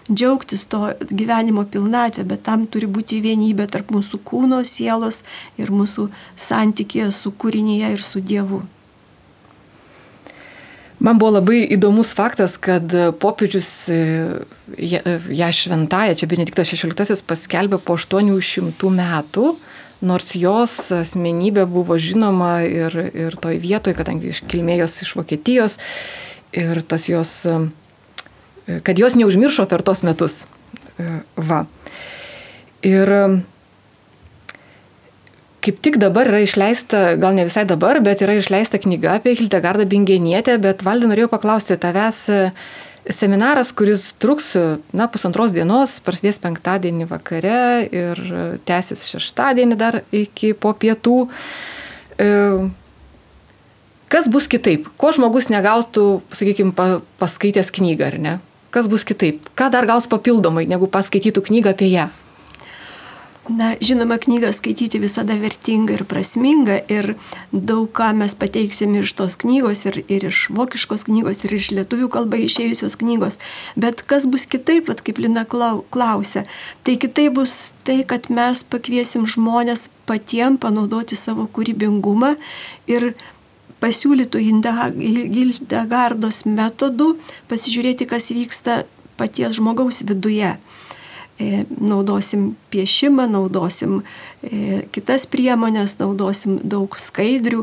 džiaugtis 0.10 0.66
to 0.72 0.94
gyvenimo 1.12 1.66
pilnatvę, 1.70 2.26
bet 2.32 2.44
tam 2.48 2.66
turi 2.68 2.90
būti 2.90 3.22
vienybė 3.26 3.70
tarp 3.72 3.94
mūsų 3.96 4.22
kūno, 4.26 4.64
sielos 4.66 5.24
ir 5.62 5.72
mūsų 5.72 6.10
santykėje 6.50 7.12
su 7.16 7.32
kūrinyje 7.32 7.94
ir 7.96 8.04
su 8.04 8.22
Dievu. 8.22 8.64
Man 11.00 11.16
buvo 11.16 11.38
labai 11.38 11.62
įdomus 11.72 12.12
faktas, 12.12 12.58
kad 12.60 12.92
popiežius 13.24 13.70
e, 13.88 14.00
ją 14.76 15.52
šventąją, 15.56 16.18
čia 16.20 16.28
Benediktas 16.28 16.74
XVI 16.76 17.24
paskelbė 17.30 17.80
po 17.80 17.96
800 17.96 18.92
metų 18.98 19.54
nors 20.02 20.32
jos 20.36 20.76
asmenybė 20.96 21.66
buvo 21.70 21.98
žinoma 22.00 22.62
ir, 22.68 22.96
ir 23.12 23.36
toj 23.42 23.60
vietoje, 23.62 23.98
kadangi 23.98 24.32
iš 24.34 24.44
kilmėjos 24.50 25.02
iš 25.04 25.16
Vokietijos 25.20 25.80
ir 26.56 26.82
tas 26.82 27.10
jos, 27.10 27.34
kad 28.66 29.00
jos 29.00 29.18
neužmiršo 29.20 29.68
per 29.70 29.84
tos 29.86 30.04
metus. 30.08 30.44
Va. 31.36 31.66
Ir 32.86 33.12
kaip 35.60 35.80
tik 35.84 36.00
dabar 36.00 36.30
yra 36.32 36.42
išleista, 36.44 37.16
gal 37.20 37.36
ne 37.36 37.46
visai 37.48 37.66
dabar, 37.68 38.00
bet 38.04 38.24
yra 38.24 38.38
išleista 38.40 38.80
knyga 38.82 39.18
apie 39.20 39.36
Hildegardą 39.36 39.86
Bingenietę, 39.90 40.56
bet 40.64 40.84
valdė 40.88 41.12
norėjau 41.12 41.32
paklausti 41.34 41.78
tavęs, 41.80 42.22
seminaras, 43.08 43.72
kuris 43.72 44.14
truks 44.20 44.54
na, 44.94 45.08
pusantros 45.12 45.54
dienos, 45.56 45.98
prasidės 46.06 46.42
penktadienį 46.44 47.08
vakare 47.10 47.62
ir 47.88 48.22
tęsis 48.68 49.08
šeštadienį 49.14 49.80
dar 49.80 50.02
iki 50.12 50.52
po 50.54 50.74
pietų. 50.78 51.18
E, 52.20 52.30
kas 54.12 54.30
bus 54.32 54.50
kitaip? 54.52 54.90
Ko 55.00 55.14
žmogus 55.16 55.50
negautų, 55.54 56.22
sakykime, 56.36 56.76
paskaitęs 57.22 57.72
knygą, 57.76 58.14
ar 58.14 58.20
ne? 58.20 58.38
Kas 58.70 58.90
bus 58.92 59.06
kitaip? 59.08 59.48
Ką 59.58 59.72
dar 59.74 59.88
gaus 59.90 60.06
papildomai, 60.10 60.68
negu 60.70 60.90
paskaitytų 60.92 61.46
knygą 61.48 61.74
apie 61.74 61.90
ją? 61.90 62.10
Na, 63.50 63.74
žinoma, 63.82 64.20
knygą 64.22 64.52
skaityti 64.54 65.00
visada 65.02 65.34
vertinga 65.42 65.96
ir 65.96 66.04
prasminga 66.06 66.76
ir 66.92 67.16
daug 67.50 67.88
ką 67.98 68.12
mes 68.20 68.36
pateiksim 68.38 68.94
iš 69.00 69.16
tos 69.18 69.40
knygos 69.42 69.88
ir, 69.90 69.96
ir 70.06 70.28
iš 70.30 70.44
vokiškos 70.54 71.08
knygos 71.08 71.42
ir 71.48 71.56
iš 71.58 71.72
lietuvių 71.74 72.12
kalba 72.14 72.38
išėjusios 72.44 72.94
knygos. 73.02 73.40
Bet 73.74 74.04
kas 74.06 74.28
bus 74.30 74.46
kitaip, 74.46 74.92
at, 74.94 75.02
kaip 75.02 75.18
Lina 75.18 75.48
klausia, 75.50 76.44
tai 76.86 77.00
kitaip 77.02 77.40
bus 77.40 77.72
tai, 77.90 78.04
kad 78.06 78.30
mes 78.30 78.62
pakviesim 78.70 79.26
žmonės 79.26 79.88
patiem 80.06 80.60
panaudoti 80.62 81.18
savo 81.18 81.48
kūrybingumą 81.50 82.36
ir 82.92 83.16
pasiūlytų 83.82 84.44
Hildegardos 84.46 86.46
metodų 86.46 87.16
pasižiūrėti, 87.50 88.12
kas 88.14 88.30
vyksta 88.36 88.84
paties 89.18 89.58
žmogaus 89.58 90.04
viduje. 90.06 90.54
E, 91.40 91.66
naudosim 91.80 92.56
piešimą, 92.70 93.24
naudosim 93.32 94.02
e, 94.44 94.82
kitas 94.92 95.24
priemonės, 95.32 95.94
naudosim 96.02 96.58
daug 96.68 96.98
skaidrių 97.00 97.62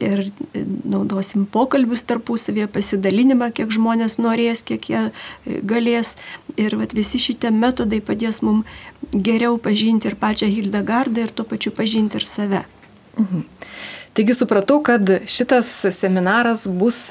ir 0.00 0.22
e, 0.56 0.62
naudosim 0.88 1.44
pokalbius 1.44 2.06
tarpusavėje, 2.08 2.70
pasidalinimą, 2.72 3.50
kiek 3.52 3.76
žmonės 3.76 4.16
norės, 4.24 4.64
kiek 4.64 4.88
jie 4.88 5.04
galės. 5.44 6.14
Ir 6.56 6.78
vat, 6.80 6.96
visi 6.96 7.20
šitie 7.20 7.52
metodai 7.52 8.00
padės 8.00 8.40
mums 8.40 8.64
geriau 9.12 9.60
pažinti 9.60 10.08
ir 10.08 10.16
pačią 10.16 10.48
Hildegardą 10.48 11.28
ir 11.28 11.36
tuo 11.36 11.44
pačiu 11.44 11.76
pažinti 11.76 12.16
ir 12.16 12.24
save. 12.24 12.64
Mhm. 13.20 13.44
Taigi 14.16 14.40
supratau, 14.40 14.80
kad 14.80 15.18
šitas 15.28 15.68
seminaras 15.92 16.64
bus 16.64 17.10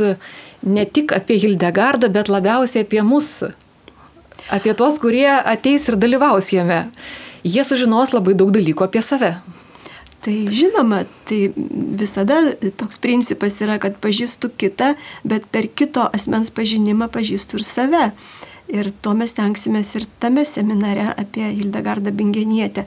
ne 0.65 0.89
tik 0.89 1.13
apie 1.13 1.37
Hildegardą, 1.37 2.09
bet 2.09 2.33
labiausiai 2.33 2.89
apie 2.89 3.05
mūsų 3.05 3.53
apie 4.49 4.73
tuos, 4.73 4.99
kurie 5.01 5.29
ateis 5.29 5.87
ir 5.89 5.97
dalyvaus 5.99 6.51
jame. 6.53 6.87
Jie 7.43 7.63
sužinos 7.63 8.13
labai 8.15 8.35
daug 8.35 8.51
dalykų 8.55 8.89
apie 8.89 9.03
save. 9.05 9.37
Tai 10.19 10.35
žinoma, 10.51 11.05
tai 11.29 11.53
visada 11.55 12.41
toks 12.75 12.99
principas 12.99 13.55
yra, 13.63 13.77
kad 13.79 13.95
pažįstu 14.03 14.51
kitą, 14.51 14.95
bet 15.23 15.47
per 15.47 15.69
kito 15.71 16.09
asmens 16.11 16.51
pažinimą 16.51 17.07
pažįstu 17.13 17.61
ir 17.61 17.63
save. 17.63 18.05
Ir 18.69 18.91
to 19.01 19.15
mes 19.17 19.31
tenksimės 19.33 19.95
ir 19.97 20.03
tame 20.21 20.43
seminare 20.45 21.07
apie 21.17 21.47
Hildegardą 21.47 22.11
Bingenietę. 22.13 22.83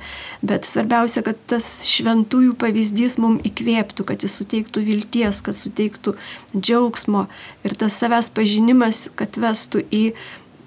Bet 0.46 0.68
svarbiausia, 0.68 1.24
kad 1.26 1.40
tas 1.50 1.70
šventųjų 1.90 2.52
pavyzdys 2.60 3.16
mums 3.18 3.42
įkvėptų, 3.48 4.06
kad 4.12 4.22
jis 4.22 4.36
suteiktų 4.38 4.84
vilties, 4.86 5.40
kad 5.42 5.58
suteiktų 5.58 6.14
džiaugsmo 6.54 7.24
ir 7.66 7.74
tas 7.80 7.98
savęs 7.98 8.30
pažinimas, 8.36 9.08
kad 9.18 9.40
vestų 9.42 9.82
į 9.90 10.04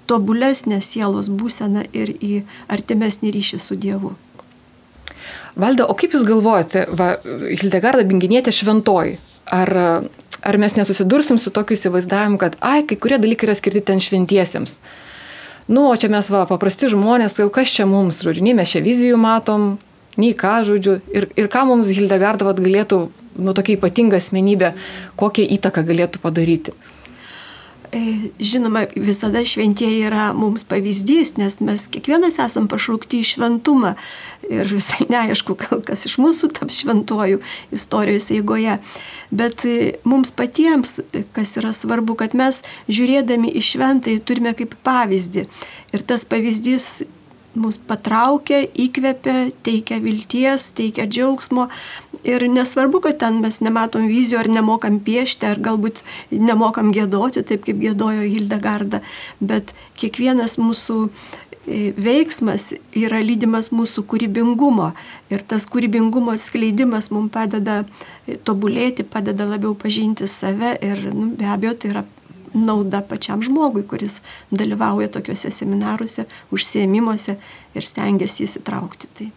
tobulesnę 0.08 0.80
sielos 0.84 1.28
būseną 1.28 1.86
ir 1.92 2.14
į 2.16 2.44
artimesnį 2.72 3.32
ryšį 3.34 3.60
su 3.62 3.76
Dievu. 3.80 4.14
Valda, 5.56 5.86
o 5.88 5.96
kaip 5.96 6.12
Jūs 6.12 6.26
galvojate, 6.28 6.84
va, 6.92 7.14
Hildegarda 7.24 8.04
Bingenietė 8.04 8.52
šventoji, 8.52 9.16
ar, 9.52 9.72
ar 10.44 10.58
mes 10.60 10.76
nesusidursim 10.76 11.40
su 11.40 11.52
tokiu 11.54 11.78
įsivaizdavimu, 11.78 12.36
kad, 12.42 12.58
ai, 12.60 12.82
kai 12.84 12.98
kurie 13.00 13.16
dalykai 13.22 13.48
yra 13.48 13.56
skirti 13.56 13.80
ten 13.88 14.02
šventiesiems? 14.04 14.76
Nu, 15.66 15.88
o 15.88 15.94
čia 15.98 16.10
mes, 16.12 16.28
va, 16.30 16.44
paprasti 16.46 16.90
žmonės, 16.92 17.40
jau 17.40 17.48
kas 17.52 17.72
čia 17.72 17.88
mums, 17.88 18.20
žodžiu, 18.22 18.44
nei 18.44 18.54
mes 18.54 18.70
čia 18.70 18.84
vizijų 18.84 19.16
matom, 19.18 19.72
nei 20.20 20.36
ką, 20.36 20.60
žodžiu, 20.68 20.98
ir, 21.10 21.30
ir 21.40 21.48
ką 21.52 21.64
mums 21.72 21.88
Hildegarda 21.88 22.46
vat, 22.46 22.60
galėtų, 22.60 23.00
nu, 23.40 23.56
tokia 23.56 23.78
ypatinga 23.78 24.20
asmenybė, 24.20 24.74
kokią 25.18 25.48
įtaką 25.56 25.82
galėtų 25.88 26.20
padaryti. 26.22 26.76
E, 27.92 28.30
žinoma, 28.38 28.86
visada 28.96 29.44
šventieji 29.44 30.06
yra 30.08 30.30
mums 30.34 30.64
pavyzdys, 30.68 31.36
nes 31.38 31.58
mes 31.60 31.86
kiekvienas 31.92 32.38
esam 32.42 32.66
pašaukti 32.70 33.20
į 33.22 33.28
šventumą 33.30 33.92
ir 34.50 34.70
visai 34.70 35.06
neaišku, 35.10 35.56
kas 35.86 36.06
iš 36.08 36.16
mūsų 36.22 36.50
taps 36.56 36.80
šventuoju 36.82 37.40
istorijos 37.74 38.30
eigoje. 38.34 38.78
Bet 39.30 39.66
e, 39.68 39.96
mums 40.06 40.34
patiems, 40.36 40.98
kas 41.36 41.56
yra 41.60 41.74
svarbu, 41.76 42.18
kad 42.22 42.34
mes 42.38 42.62
žiūrėdami 42.90 43.52
į 43.54 43.64
šventąjį 43.70 44.22
turime 44.26 44.54
kaip 44.58 44.74
pavyzdį. 44.86 45.46
Ir 45.94 46.06
tas 46.06 46.26
pavyzdys 46.28 47.06
mus 47.60 47.78
patraukia, 47.78 48.62
įkvepia, 48.78 49.50
teikia 49.66 49.98
vilties, 50.02 50.70
teikia 50.76 51.06
džiaugsmo. 51.10 51.68
Ir 52.26 52.46
nesvarbu, 52.50 53.00
kad 53.04 53.20
ten 53.22 53.40
mes 53.42 53.60
nematom 53.62 54.08
vizijų, 54.10 54.40
ar 54.42 54.50
nemokam 54.50 54.98
piešti, 55.04 55.46
ar 55.48 55.60
galbūt 55.62 56.02
nemokam 56.30 56.92
gėdoti, 56.94 57.44
taip 57.46 57.66
kaip 57.66 57.80
gėdojo 57.82 58.26
Hildegarda, 58.26 59.02
bet 59.40 59.74
kiekvienas 60.00 60.56
mūsų 60.58 60.98
e, 61.06 61.92
veiksmas 61.96 62.72
yra 62.96 63.22
lydimas 63.22 63.70
mūsų 63.74 64.06
kūrybingumo 64.10 64.90
ir 65.30 65.46
tas 65.46 65.68
kūrybingumo 65.70 66.34
skleidimas 66.40 67.12
mums 67.14 67.32
padeda 67.34 67.82
e, 67.84 68.36
tobulėti, 68.36 69.06
padeda 69.06 69.46
labiau 69.48 69.76
pažinti 69.78 70.28
save 70.30 70.76
ir 70.82 71.08
nu, 71.12 71.30
be 71.38 71.48
abejo 71.52 71.76
tai 71.78 71.94
yra 71.94 72.06
nauda 72.54 73.02
pačiam 73.02 73.42
žmogui, 73.42 73.82
kuris 73.88 74.20
dalyvauja 74.50 75.08
tokiuose 75.12 75.50
seminaruose, 75.50 76.26
užsiemimuose 76.54 77.36
ir 77.74 77.84
stengiasi 77.84 78.46
įsitraukti. 78.46 79.12
Tai. 79.18 79.28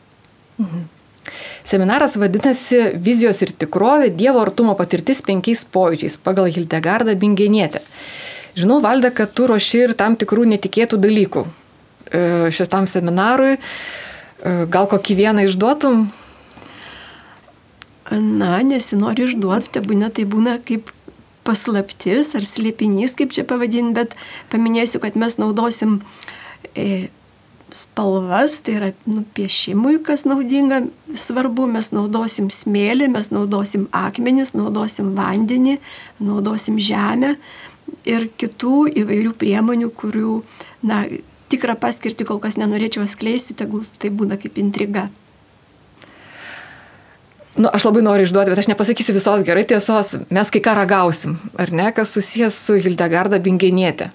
Mhm. 0.60 0.88
Seminaras 1.66 2.16
vadinasi 2.18 2.80
Vizijos 2.98 3.42
ir 3.46 3.52
tikrovė- 3.54 4.10
Dievo 4.22 4.42
artumo 4.42 4.76
patirtis 4.76 5.22
penkiais 5.22 5.66
pojūčiais 5.66 6.18
pagal 6.18 6.50
Hildegardą 6.50 7.16
Bingenietę. 7.16 7.82
Žinau, 8.56 8.80
Valda, 8.82 9.12
kad 9.12 9.34
tu 9.34 9.48
ruoši 9.48 9.84
ir 9.84 9.94
tam 9.94 10.16
tikrų 10.18 10.48
netikėtų 10.56 10.98
dalykų 10.98 11.46
e, 11.46 12.50
šitam 12.52 12.88
seminarui. 12.88 13.58
E, 13.58 14.66
gal 14.66 14.88
kokį 14.90 15.16
vieną 15.16 15.46
išduotum? 15.48 16.10
Na, 18.10 18.58
nesinori 18.66 19.28
išduoti, 19.30 19.70
te 19.70 19.84
būna 19.86 20.10
tai 20.10 20.26
būna 20.26 20.58
kaip 20.66 20.90
paslaptis 21.50 22.36
ar 22.38 22.46
slėpinys, 22.46 23.18
kaip 23.18 23.34
čia 23.36 23.46
pavadinti, 23.50 23.98
bet 23.98 24.18
paminėsiu, 24.54 25.02
kad 25.02 25.18
mes 25.20 25.40
naudosim 25.42 26.00
e, 26.78 27.10
spalvas, 27.72 28.60
tai 28.66 28.76
yra 28.80 28.90
nu, 29.10 29.24
piešimui, 29.36 30.00
kas 30.06 30.26
naudinga, 30.30 30.84
svarbu, 31.14 31.68
mes 31.70 31.92
naudosim 31.94 32.50
smėlį, 32.54 33.10
mes 33.14 33.32
naudosim 33.34 33.88
akmenis, 33.96 34.56
naudosim 34.58 35.14
vandenį, 35.18 35.78
naudosim 36.22 36.80
žemę 36.82 37.36
ir 38.10 38.30
kitų 38.40 38.90
įvairių 39.04 39.34
priemonių, 39.40 39.90
kurių, 39.98 40.36
na, 40.90 41.04
tikrą 41.50 41.76
paskirtį 41.82 42.28
kol 42.30 42.42
kas 42.42 42.58
nenorėčiau 42.62 43.06
atskleisti, 43.06 43.58
tegul 43.58 43.86
tai 44.02 44.14
būna 44.14 44.38
kaip 44.42 44.58
intriga. 44.62 45.10
Nu, 47.58 47.70
aš 47.74 47.88
labai 47.88 48.04
noriu 48.06 48.28
išduoti, 48.28 48.52
bet 48.54 48.62
aš 48.62 48.70
nepasakysiu 48.70 49.16
visos 49.16 49.44
gerai 49.48 49.66
tiesos. 49.68 50.14
Mes 50.30 50.52
kai 50.54 50.62
ką 50.64 50.76
ragausim, 50.78 51.40
ar 51.60 51.72
ne, 51.74 51.90
kas 51.96 52.14
susijęs 52.14 52.58
su 52.68 52.78
Hildegarda 52.78 53.40
Bingenietė. 53.42 54.12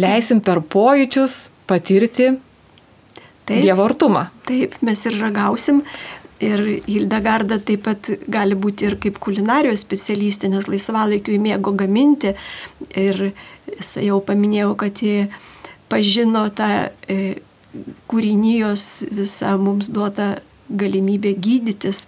Leisim 0.00 0.40
per 0.44 0.62
pojūčius 0.62 1.50
patirti 1.68 2.30
taip, 3.44 3.60
Dievo 3.60 3.84
artumą. 3.84 4.28
Taip, 4.48 4.78
mes 4.86 5.04
ir 5.06 5.18
ragausim. 5.20 5.84
Ir 6.40 6.62
Hildegarda 6.86 7.58
taip 7.60 7.84
pat 7.84 8.08
gali 8.32 8.56
būti 8.56 8.88
ir 8.88 8.96
kaip 9.02 9.18
kulinarijos 9.20 9.84
specialistė, 9.84 10.48
nes 10.48 10.70
laisvalaikiu 10.70 11.36
įmėgo 11.36 11.74
gaminti. 11.76 12.32
Ir 12.96 13.34
jau 14.00 14.20
paminėjau, 14.24 14.72
kad 14.80 15.04
ji 15.04 15.28
pažino 15.92 16.46
tą 16.56 16.70
e, 17.10 17.34
kūrinijos 18.08 18.86
visą 19.12 19.58
mums 19.60 19.90
duotą 19.92 20.38
galimybė 20.70 21.34
gydytis 21.38 22.04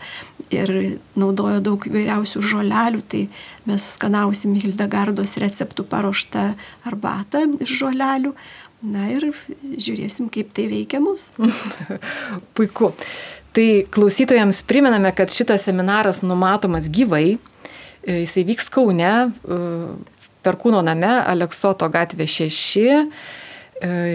ir 0.53 0.72
naudojo 1.18 1.61
daug 1.64 1.85
įvairiausių 1.88 2.42
žolelių, 2.53 3.03
tai 3.09 3.22
mes 3.68 3.87
skanausim 3.96 4.55
Hildegardos 4.61 5.37
receptų 5.42 5.87
paruoštą 5.90 6.53
arbatą 6.88 7.46
iš 7.62 7.77
žolelių. 7.85 8.35
Na 8.83 9.07
ir 9.12 9.29
žiūrėsim, 9.62 10.27
kaip 10.35 10.51
tai 10.57 10.66
veikia 10.66 10.98
mus. 11.03 11.29
Puiku. 12.59 12.90
Tai 13.55 13.66
klausytojams 13.94 14.62
priminame, 14.66 15.12
kad 15.14 15.31
šitas 15.31 15.68
seminaras 15.68 16.22
numatomas 16.27 16.88
gyvai. 16.90 17.37
Jisai 18.03 18.42
vyks 18.48 18.66
Kaune, 18.75 19.12
Perkūno 20.42 20.81
name, 20.83 21.12
Aleksoto 21.31 21.87
gatvė 21.92 22.27
6. 22.27 22.81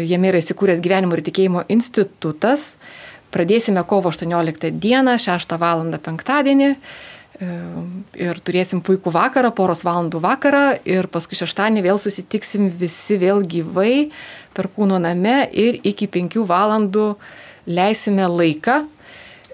Jame 0.09 0.31
yra 0.31 0.41
įsikūręs 0.41 0.81
gyvenimo 0.83 1.15
ir 1.15 1.23
tikėjimo 1.23 1.63
institutas. 1.71 2.73
Pradėsime 3.31 3.83
kovo 3.87 4.11
18 4.13 4.71
dieną, 4.79 5.17
6 5.19 5.55
val. 5.59 5.83
penktadienį 6.03 6.69
e, 6.71 6.77
ir 8.23 8.39
turėsim 8.39 8.81
puikų 8.81 9.11
vakarą, 9.11 9.51
poros 9.51 9.83
valandų 9.83 10.21
vakarą 10.23 10.65
ir 10.87 11.09
paskui 11.11 11.39
šeštadienį 11.39 11.83
vėl 11.89 11.99
susitiksim 11.99 12.69
visi 12.69 13.19
vėl 13.19 13.43
gyvai 13.43 14.09
per 14.55 14.69
kūno 14.73 14.99
name 14.99 15.49
ir 15.51 15.81
iki 15.83 16.07
5 16.07 16.39
valandų 16.47 17.09
leisime 17.67 18.27
laiką. 18.31 18.85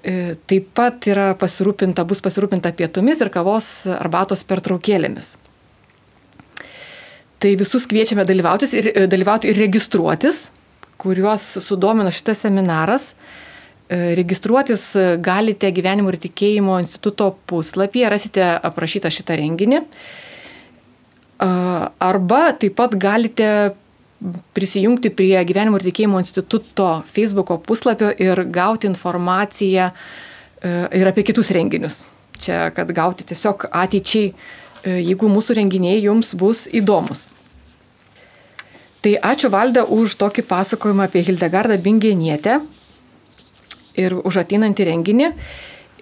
E, 0.03 0.35
taip 0.47 0.73
pat 0.75 1.05
yra 1.07 1.31
pasirūpinta, 1.39 2.03
bus 2.03 2.19
pasirūpinta 2.21 2.73
pietumis 2.75 3.21
ir 3.23 3.29
kavos 3.31 3.87
arbatos 3.87 4.43
pertraukėlėmis. 4.43 5.29
Tai 7.39 7.53
visus 7.59 7.87
kviečiame 7.87 8.23
dalyvauti 8.27 8.67
ir, 8.75 8.89
e, 8.91 9.05
dalyvauti 9.07 9.49
ir 9.51 9.57
registruotis, 9.59 10.49
kuriuos 10.99 11.43
sudomino 11.63 12.11
šitas 12.11 12.43
seminaras. 12.45 13.13
E, 13.89 14.15
registruotis 14.15 14.93
galite 15.19 15.67
gyvenimo 15.75 16.11
ir 16.13 16.17
tikėjimo 16.23 16.77
instituto 16.79 17.33
puslapyje, 17.49 18.09
rasite 18.11 18.45
aprašytą 18.69 19.11
šitą 19.11 19.35
renginį. 19.41 19.81
E, 19.83 21.49
arba 22.07 22.43
taip 22.59 22.77
pat 22.79 22.95
galite 22.95 23.49
prisijungti 24.55 25.11
prie 25.11 25.35
gyvenimo 25.43 25.75
ir 25.81 25.87
tikėjimo 25.89 26.21
instituto 26.23 27.01
Facebook 27.11 27.51
puslapio 27.67 28.13
ir 28.23 28.45
gauti 28.55 28.87
informaciją 28.87 29.89
e, 29.91 30.71
ir 31.01 31.11
apie 31.11 31.27
kitus 31.27 31.51
renginius. 31.51 32.05
Čia, 32.39 32.69
kad 32.75 32.87
gauti 32.95 33.27
tiesiog 33.27 33.67
ateičiai, 33.71 34.31
jeigu 34.83 35.29
mūsų 35.31 35.55
renginiai 35.59 36.01
jums 36.03 36.33
bus 36.35 36.65
įdomus. 36.67 37.27
Tai 39.03 39.13
ačiū 39.31 39.51
Valda 39.51 39.85
už 39.87 40.17
tokį 40.19 40.43
pasakojimą 40.49 41.05
apie 41.07 41.23
Hildegardą 41.23 41.77
Bingenietę 41.79 42.57
ir 43.99 44.15
už 44.19 44.41
ateinantį 44.43 44.87
renginį. 44.89 45.29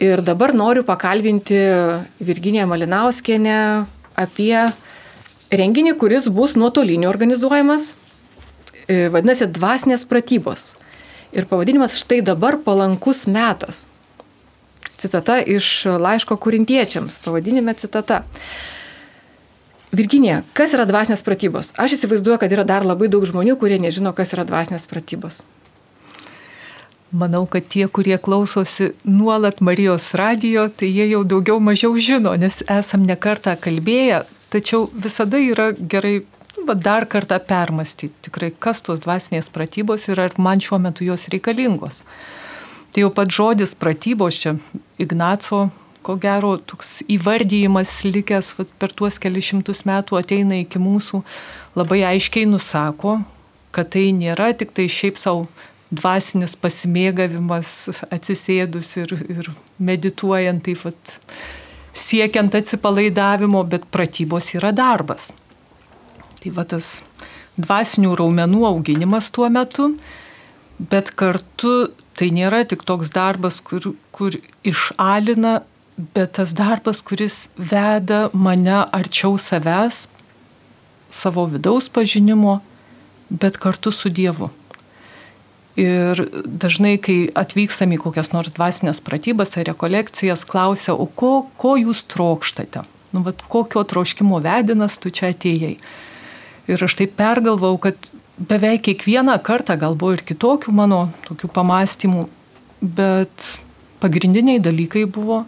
Ir 0.02 0.24
dabar 0.26 0.56
noriu 0.58 0.82
pakalbinti 0.86 1.60
Virginiją 2.24 2.66
Malinauskienę 2.70 3.58
apie 4.18 4.56
renginį, 5.54 5.94
kuris 6.00 6.30
bus 6.34 6.56
nuotoliniu 6.58 7.10
organizuojamas. 7.12 7.92
E, 8.88 9.08
vadinasi, 9.14 9.48
dvasinės 9.54 10.08
pratybos. 10.10 10.74
Ir 11.32 11.46
pavadinimas 11.48 11.96
štai 12.02 12.20
dabar 12.26 12.58
palankus 12.66 13.28
metas. 13.30 13.86
Citata 15.00 15.40
iš 15.40 15.86
laiško 15.86 16.36
kurintiečiams. 16.42 17.22
Pavadinime 17.24 17.74
citata. 17.78 18.24
Virginija, 19.92 20.42
kas 20.56 20.74
yra 20.76 20.86
dvasinės 20.88 21.24
pratybos? 21.28 21.74
Aš 21.80 21.98
įsivaizduoju, 21.98 22.40
kad 22.40 22.54
yra 22.56 22.64
dar 22.68 22.86
labai 22.88 23.10
daug 23.12 23.26
žmonių, 23.28 23.58
kurie 23.60 23.80
nežino, 23.82 24.14
kas 24.16 24.32
yra 24.36 24.46
dvasinės 24.48 24.88
pratybos. 24.88 25.42
Manau, 27.12 27.44
kad 27.46 27.66
tie, 27.68 27.88
kurie 27.92 28.16
klausosi 28.18 28.94
nuolat 29.04 29.60
Marijos 29.60 30.14
radijo, 30.16 30.70
tai 30.72 30.88
jie 30.88 31.10
jau 31.10 31.26
daugiau 31.28 31.60
mažiau 31.60 31.98
žino, 32.00 32.32
nes 32.40 32.62
esam 32.72 33.04
nekartą 33.04 33.58
kalbėję, 33.60 34.22
tačiau 34.54 34.86
visada 34.96 35.42
yra 35.44 35.74
gerai 35.76 36.22
va, 36.68 36.76
dar 36.76 37.04
kartą 37.12 37.40
permastyti 37.44 38.16
tikrai, 38.28 38.54
kas 38.56 38.80
tos 38.86 39.04
dvasinės 39.04 39.52
pratybos 39.52 40.08
ir 40.08 40.22
ar 40.24 40.38
man 40.40 40.64
šiuo 40.64 40.80
metu 40.80 41.04
jos 41.04 41.28
reikalingos. 41.34 42.06
Tai 42.92 43.04
jau 43.04 43.12
pat 43.16 43.32
žodis 43.32 43.76
pratybos 43.76 44.40
čia 44.40 44.56
Ignaco, 45.00 45.66
ko 46.08 46.16
gero, 46.16 46.56
toks 46.58 47.02
įvardyjimas 47.12 47.92
likęs 48.08 48.54
va, 48.58 48.66
per 48.80 48.96
tuos 48.96 49.20
kelišimtus 49.22 49.84
metų 49.88 50.20
ateina 50.20 50.62
iki 50.64 50.80
mūsų, 50.80 51.22
labai 51.76 52.02
aiškiai 52.14 52.48
nusako, 52.48 53.20
kad 53.76 53.92
tai 53.94 54.10
nėra 54.16 54.52
tik 54.58 54.74
tai 54.76 54.88
šiaip 54.92 55.20
savo 55.20 55.48
dvasinis 55.92 56.56
pasimėgavimas 56.56 57.72
atsisėdus 58.12 58.96
ir, 59.02 59.14
ir 59.28 59.52
medituojant, 59.80 60.64
taip 60.64 60.86
pat 60.86 61.18
siekiant 61.98 62.56
atsipalaidavimo, 62.56 63.64
bet 63.68 63.88
pratybos 63.92 64.54
yra 64.56 64.72
darbas. 64.76 65.30
Tai 66.42 66.54
va 66.56 66.66
tas 66.66 67.02
dvasinių 67.60 68.14
raumenų 68.18 68.64
auginimas 68.70 69.30
tuo 69.36 69.50
metu, 69.52 69.92
bet 70.80 71.12
kartu 71.20 71.92
tai 72.18 72.32
nėra 72.34 72.64
tik 72.70 72.86
toks 72.88 73.12
darbas, 73.14 73.60
kur, 73.66 73.92
kur 74.16 74.38
išalina, 74.68 75.62
bet 76.16 76.38
tas 76.40 76.56
darbas, 76.58 77.04
kuris 77.04 77.50
veda 77.58 78.30
mane 78.34 78.80
arčiau 78.96 79.36
savęs, 79.42 80.06
savo 81.12 81.46
vidaus 81.52 81.92
pažinimo, 81.92 82.62
bet 83.30 83.60
kartu 83.60 83.92
su 83.92 84.10
Dievu. 84.10 84.50
Ir 85.80 86.20
dažnai, 86.44 86.98
kai 87.00 87.30
atvykstam 87.38 87.94
į 87.96 88.02
kokias 88.04 88.34
nors 88.34 88.52
dvasinės 88.52 89.00
pratybas 89.06 89.56
ar 89.56 89.70
rekolekcijas, 89.70 90.44
klausia, 90.48 90.98
o 90.98 91.08
ko, 91.08 91.48
ko 91.62 91.78
jūs 91.80 92.04
trokštate? 92.12 92.84
Nu, 93.16 93.24
vat, 93.24 93.44
kokio 93.52 93.84
troškimo 93.88 94.40
vedinas 94.44 95.00
tu 95.00 95.12
čia 95.12 95.32
atėjai? 95.32 95.78
Ir 96.72 96.84
aš 96.84 96.98
taip 97.00 97.16
pergalvau, 97.20 97.78
kad 97.82 97.96
beveik 98.36 98.84
kiekvieną 98.90 99.38
kartą 99.44 99.78
gal 99.80 99.96
buvo 99.96 100.18
ir 100.18 100.26
kitokių 100.28 100.76
mano 100.76 101.02
tokių 101.28 101.52
pamastymų, 101.56 102.28
bet 102.82 103.52
pagrindiniai 104.04 104.62
dalykai 104.64 105.06
buvo, 105.08 105.44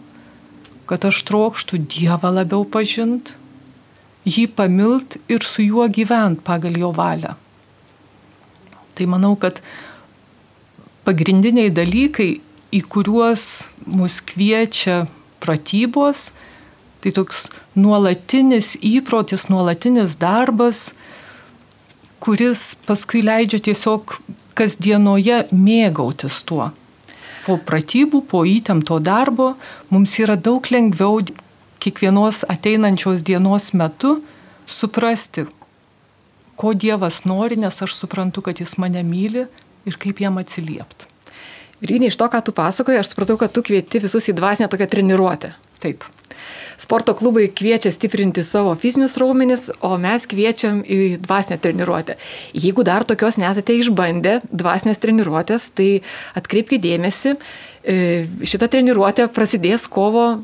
kad 0.88 1.04
aš 1.08 1.22
trokštų 1.28 1.80
Dievą 1.90 2.32
labiau 2.32 2.64
pažint, 2.64 3.34
jį 4.24 4.48
pamilt 4.56 5.18
ir 5.28 5.44
su 5.44 5.64
juo 5.64 5.86
gyvent 5.88 6.44
pagal 6.44 6.76
jo 6.80 6.92
valią. 6.96 7.34
Tai 8.94 9.06
manau, 9.10 9.34
kad 9.36 9.60
pagrindiniai 11.04 11.72
dalykai, 11.74 12.38
į 12.74 12.80
kuriuos 12.90 13.68
mus 13.86 14.18
kviečia 14.24 15.04
pratybos, 15.44 16.30
tai 17.04 17.12
toks 17.14 17.46
nuolatinis 17.76 18.74
įprotis, 18.80 19.46
nuolatinis 19.52 20.16
darbas, 20.18 20.88
kuris 22.24 22.72
paskui 22.88 23.20
leidžia 23.22 23.60
tiesiog 23.68 24.16
kasdienoje 24.56 25.44
mėgautis 25.52 26.40
tuo. 26.48 26.70
Po 27.44 27.58
pratybų, 27.60 28.22
po 28.24 28.46
įtempto 28.48 28.96
darbo 29.04 29.52
mums 29.92 30.14
yra 30.22 30.38
daug 30.40 30.64
lengviau 30.72 31.20
kiekvienos 31.84 32.46
ateinančios 32.48 33.20
dienos 33.26 33.74
metu 33.76 34.22
suprasti, 34.64 35.44
ko 36.56 36.72
Dievas 36.72 37.24
nori, 37.28 37.58
nes 37.60 37.82
aš 37.84 37.98
suprantu, 37.98 38.40
kad 38.46 38.62
Jis 38.62 38.78
mane 38.80 39.02
myli 39.04 39.44
ir 39.88 39.98
kaip 40.00 40.22
jam 40.24 40.40
atsiliepti. 40.40 41.10
Rynė, 41.84 42.08
iš 42.08 42.16
to, 42.16 42.28
ką 42.32 42.40
tu 42.46 42.54
pasakoji, 42.56 43.00
aš 43.00 43.12
supratau, 43.12 43.36
kad 43.40 43.52
tu 43.52 43.62
kvieti 43.64 44.00
visus 44.00 44.30
į 44.30 44.36
dvasinę 44.38 44.70
tokią 44.72 44.86
treniruotę. 44.88 45.50
Taip. 45.82 46.06
Sporto 46.80 47.12
klubai 47.14 47.46
kviečia 47.52 47.92
stiprinti 47.94 48.42
savo 48.46 48.72
fizinius 48.78 49.18
raumenis, 49.20 49.68
o 49.84 49.94
mes 50.00 50.24
kviečiam 50.30 50.80
į 50.82 51.18
dvasinę 51.22 51.58
treniruotę. 51.62 52.16
Jeigu 52.56 52.86
dar 52.86 53.04
tokios 53.06 53.38
nesate 53.38 53.76
išbandę 53.78 54.40
dvasinės 54.48 55.02
treniruotės, 55.02 55.68
tai 55.76 55.90
atkreipkite 56.38 56.82
dėmesį, 56.82 57.36
e, 57.84 57.98
šita 58.42 58.70
treniruotė 58.72 59.28
prasidės 59.34 59.86
kovo 59.86 60.40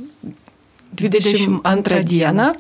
22 1.01 2.05
dieną. 2.05 2.53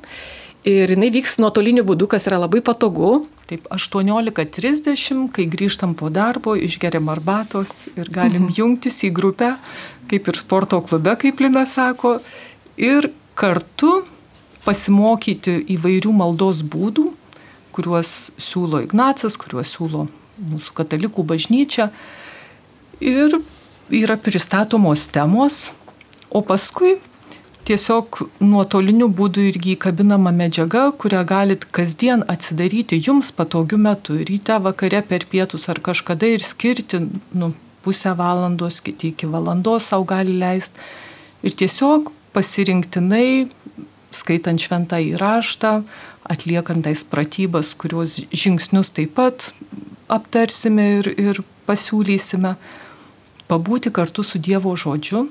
Ir 0.68 0.92
jinai 0.92 1.08
vyks 1.08 1.38
nuotoliniu 1.40 1.86
būdu, 1.88 2.04
kas 2.10 2.26
yra 2.28 2.36
labai 2.42 2.60
patogu. 2.60 3.22
Taip, 3.48 3.64
18.30, 3.72 5.30
kai 5.34 5.46
grįžtam 5.50 5.94
po 5.98 6.10
darbo, 6.12 6.52
išgeriam 6.54 7.08
arbatos 7.10 7.88
ir 7.96 8.10
galim 8.12 8.44
mhm. 8.46 8.54
jungtis 8.58 9.00
į 9.08 9.10
grupę, 9.16 9.54
kaip 10.10 10.28
ir 10.28 10.38
sporto 10.38 10.78
klube, 10.84 11.16
kaip 11.18 11.40
Lina 11.40 11.64
sako, 11.66 12.18
ir 12.76 13.08
kartu 13.34 14.02
pasimokyti 14.66 15.56
įvairių 15.74 16.12
maldos 16.14 16.60
būdų, 16.62 17.08
kuriuos 17.74 18.30
siūlo 18.36 18.84
Ignacas, 18.84 19.40
kuriuos 19.40 19.72
siūlo 19.72 20.06
mūsų 20.40 20.76
katalikų 20.76 21.24
bažnyčia. 21.24 21.88
Ir 23.00 23.38
yra 23.88 24.18
pristatomos 24.20 25.08
temos, 25.08 25.70
o 26.30 26.44
paskui 26.44 26.98
tiesiog 27.68 28.20
nuotoliniu 28.42 29.08
būdu 29.12 29.42
irgi 29.50 29.74
įkabinama 29.76 30.32
medžiaga, 30.34 30.88
kurią 31.00 31.22
galit 31.28 31.66
kasdien 31.76 32.24
atsidaryti 32.30 33.00
jums 33.00 33.30
patogiu 33.36 33.78
metu, 33.78 34.16
ryte, 34.16 34.56
vakare, 34.64 35.02
per 35.06 35.26
pietus 35.30 35.68
ar 35.72 35.80
kažkada 35.84 36.28
ir 36.28 36.44
skirti 36.44 37.02
nu, 37.32 37.52
pusę 37.84 38.14
valandos, 38.16 38.80
kiti 38.84 39.12
iki 39.14 39.28
valandos 39.30 39.90
savo 39.90 40.06
gali 40.08 40.36
leisti. 40.40 40.80
Ir 41.46 41.56
tiesiog 41.56 42.12
pasirinktinai, 42.34 43.48
skaitant 44.14 44.60
šventą 44.60 45.00
įraštą, 45.12 45.80
atliekant 46.30 46.84
tais 46.84 47.02
pratybas, 47.06 47.72
kuriuos 47.78 48.20
žingsnius 48.30 48.92
taip 48.94 49.16
pat 49.16 49.50
aptarsime 50.10 50.86
ir, 51.00 51.10
ir 51.16 51.42
pasiūlysime, 51.70 52.56
pabūti 53.50 53.92
kartu 53.94 54.24
su 54.26 54.38
Dievo 54.42 54.74
žodžiu 54.78 55.28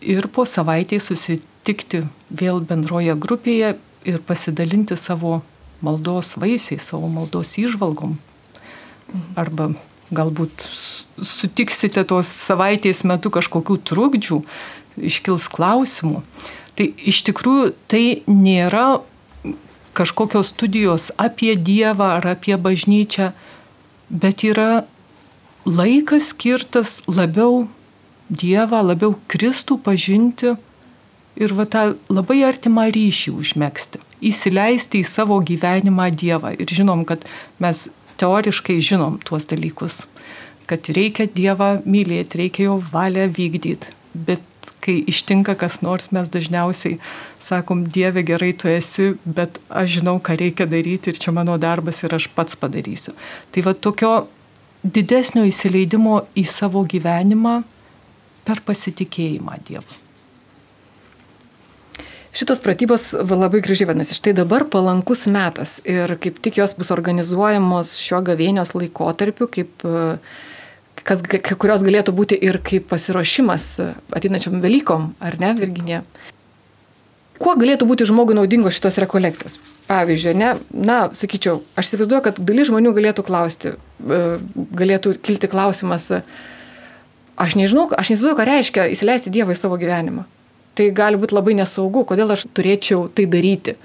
ir 0.00 0.28
po 0.32 0.46
savaitės 0.48 1.08
susitikti 1.10 2.04
vėl 2.30 2.60
bendroje 2.60 3.14
grupėje 3.18 3.76
ir 4.06 4.22
pasidalinti 4.26 4.96
savo 4.96 5.40
maldos 5.84 6.36
vaisiais, 6.40 6.84
savo 6.84 7.08
maldos 7.12 7.56
išvalgom. 7.60 8.16
Arba 9.38 9.72
galbūt 10.14 10.66
sutiksite 11.22 12.04
tos 12.06 12.30
savaitės 12.30 13.02
metu 13.08 13.32
kažkokių 13.34 13.78
trukdžių, 13.90 14.40
iškils 15.10 15.48
klausimų. 15.52 16.22
Tai 16.76 16.86
iš 17.08 17.22
tikrųjų 17.26 17.72
tai 17.90 18.22
nėra 18.28 19.00
kažkokios 19.96 20.52
studijos 20.52 21.08
apie 21.16 21.54
Dievą 21.56 22.18
ar 22.18 22.28
apie 22.36 22.56
bažnyčią, 22.60 23.32
bet 24.10 24.44
yra 24.44 24.84
laikas 25.64 26.30
skirtas 26.34 27.00
labiau 27.08 27.64
Dievą, 28.30 28.82
labiau 28.82 29.14
Kristų 29.30 29.78
pažinti 29.82 30.56
ir 31.36 31.52
va 31.54 31.66
tą 31.68 31.92
labai 32.10 32.40
artimą 32.48 32.88
ryšį 32.94 33.34
užmėgsti, 33.36 34.00
įsileisti 34.24 35.02
į 35.04 35.08
savo 35.08 35.38
gyvenimą 35.44 36.08
Dievą. 36.10 36.54
Ir 36.58 36.72
žinom, 36.72 37.04
kad 37.06 37.22
mes 37.62 37.86
teoriškai 38.20 38.80
žinom 38.80 39.20
tuos 39.24 39.46
dalykus, 39.46 40.04
kad 40.66 40.88
reikia 40.90 41.28
Dievą 41.30 41.76
mylėti, 41.86 42.42
reikia 42.42 42.70
jo 42.70 42.80
valią 42.92 43.28
vykdyti, 43.36 43.94
bet 44.14 44.42
kai 44.86 45.00
ištinka 45.10 45.56
kas 45.58 45.80
nors, 45.82 46.10
mes 46.14 46.30
dažniausiai 46.30 46.98
sakom, 47.42 47.84
Dieve 47.90 48.22
gerai 48.26 48.52
tu 48.54 48.70
esi, 48.70 49.12
bet 49.24 49.60
aš 49.68 49.98
žinau, 49.98 50.18
ką 50.22 50.38
reikia 50.38 50.66
daryti 50.70 51.10
ir 51.10 51.20
čia 51.22 51.34
mano 51.34 51.58
darbas 51.62 52.02
ir 52.06 52.14
aš 52.14 52.28
pats 52.34 52.58
padarysiu. 52.58 53.14
Tai 53.50 53.66
va 53.66 53.74
tokio 53.74 54.12
didesnio 54.82 55.46
įsileidimo 55.46 56.20
į 56.38 56.46
savo 56.50 56.84
gyvenimą 56.86 57.60
per 58.46 58.62
pasitikėjimą 58.66 59.60
Dievu. 59.66 60.02
Šitos 62.36 62.60
pratybos 62.60 63.14
labai 63.16 63.62
gražiai 63.64 63.88
vadinasi. 63.88 64.16
Štai 64.18 64.34
dabar 64.36 64.66
palankus 64.68 65.24
metas 65.32 65.78
ir 65.88 66.18
kaip 66.20 66.36
tik 66.44 66.58
jos 66.60 66.74
bus 66.76 66.92
organizuojamos 66.92 67.94
šio 67.96 68.20
gavėnios 68.26 68.74
laikotarpiu, 68.76 69.48
kaip, 69.48 69.86
kas, 71.00 71.22
kurios 71.56 71.84
galėtų 71.86 72.12
būti 72.18 72.36
ir 72.36 72.60
kaip 72.60 72.90
pasiruošimas 72.90 73.70
ateinančiam 74.12 74.60
Velykom, 74.60 75.14
ar 75.16 75.38
ne, 75.40 75.54
Virginė? 75.56 76.02
Kuo 77.40 77.56
galėtų 77.56 77.88
būti 77.88 78.04
žmogui 78.08 78.36
naudingos 78.36 78.76
šitos 78.76 79.00
rekolekcijos? 79.00 79.56
Pavyzdžiui, 79.88 80.36
ne, 80.36 80.52
na, 80.72 80.98
sakyčiau, 81.16 81.62
aš 81.76 81.88
įsivaizduoju, 81.88 82.22
kad 82.28 82.44
dalis 82.44 82.68
žmonių 82.68 82.92
galėtų 82.96 83.24
klausti, 83.24 83.74
galėtų 84.02 85.16
kilti 85.24 85.48
klausimas, 85.52 86.10
Aš 87.36 87.58
nežinau, 87.60 87.90
aš 87.92 88.10
neįsivaizduoju, 88.12 88.36
ką 88.38 88.44
reiškia 88.48 88.88
įsileisti 88.94 89.32
Dievą 89.32 89.52
į 89.52 89.58
savo 89.60 89.76
gyvenimą. 89.80 90.24
Tai 90.76 90.86
gali 90.96 91.18
būti 91.20 91.36
labai 91.36 91.56
nesaugu, 91.58 92.04
kodėl 92.08 92.32
aš 92.32 92.46
turėčiau 92.56 93.06
tai 93.12 93.26
daryti. 93.28 93.76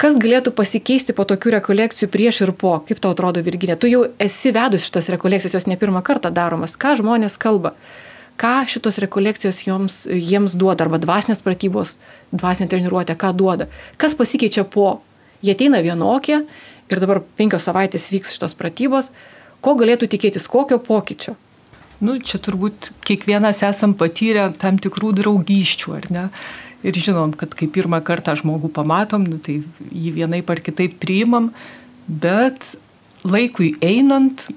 Kas 0.00 0.16
galėtų 0.20 0.52
pasikeisti 0.56 1.14
po 1.16 1.24
tokių 1.28 1.54
rekolekcijų 1.54 2.08
prieš 2.12 2.42
ir 2.44 2.52
po? 2.58 2.74
Kaip 2.84 2.98
tau 3.00 3.14
atrodo, 3.14 3.40
Virginė? 3.46 3.76
Tu 3.80 3.92
jau 3.92 4.02
esi 4.20 4.52
vedus 4.52 4.84
šitas 4.88 5.08
rekolekcijas, 5.14 5.54
jos 5.56 5.68
ne 5.70 5.78
pirmą 5.80 6.02
kartą 6.04 6.32
daromas. 6.34 6.74
Ką 6.76 6.96
žmonės 7.00 7.38
kalba? 7.40 7.72
Ką 8.40 8.66
šitos 8.68 8.98
rekolekcijos 9.04 9.62
joms, 9.64 10.00
jiems 10.10 10.56
duoda? 10.58 10.84
Arba 10.84 10.98
dvasinės 11.00 11.44
pratybos, 11.46 11.94
dvasinė 12.34 12.68
treniruotė, 12.72 13.14
ką 13.16 13.30
duoda? 13.38 13.70
Kas 13.96 14.18
pasikeičia 14.18 14.66
po? 14.66 14.98
Jie 15.44 15.54
ateina 15.54 15.80
vienokie 15.84 16.42
ir 16.90 17.00
dabar 17.00 17.22
penkios 17.38 17.64
savaitės 17.70 18.10
vyks 18.12 18.34
šitos 18.34 18.58
pratybos, 18.58 19.12
ko 19.64 19.76
galėtų 19.78 20.10
tikėtis, 20.10 20.50
kokio 20.50 20.80
pokyčio? 20.82 21.38
Nu, 22.02 22.16
čia 22.18 22.40
turbūt 22.42 22.90
kiekvienas 23.06 23.62
esam 23.66 23.94
patyrę 23.98 24.48
tam 24.58 24.80
tikrų 24.82 25.12
draugyščių, 25.20 25.94
ar 25.94 26.08
ne? 26.14 26.24
Ir 26.84 26.96
žinom, 27.00 27.32
kad 27.38 27.54
kai 27.56 27.68
pirmą 27.70 28.02
kartą 28.04 28.34
žmogų 28.36 28.68
pamatom, 28.74 29.24
nu, 29.30 29.38
tai 29.40 29.60
jį 29.88 30.16
vienaip 30.18 30.50
ar 30.52 30.60
kitaip 30.64 30.98
priimam, 31.00 31.52
bet 32.08 32.74
laikui 33.24 33.72
einant, 33.84 34.48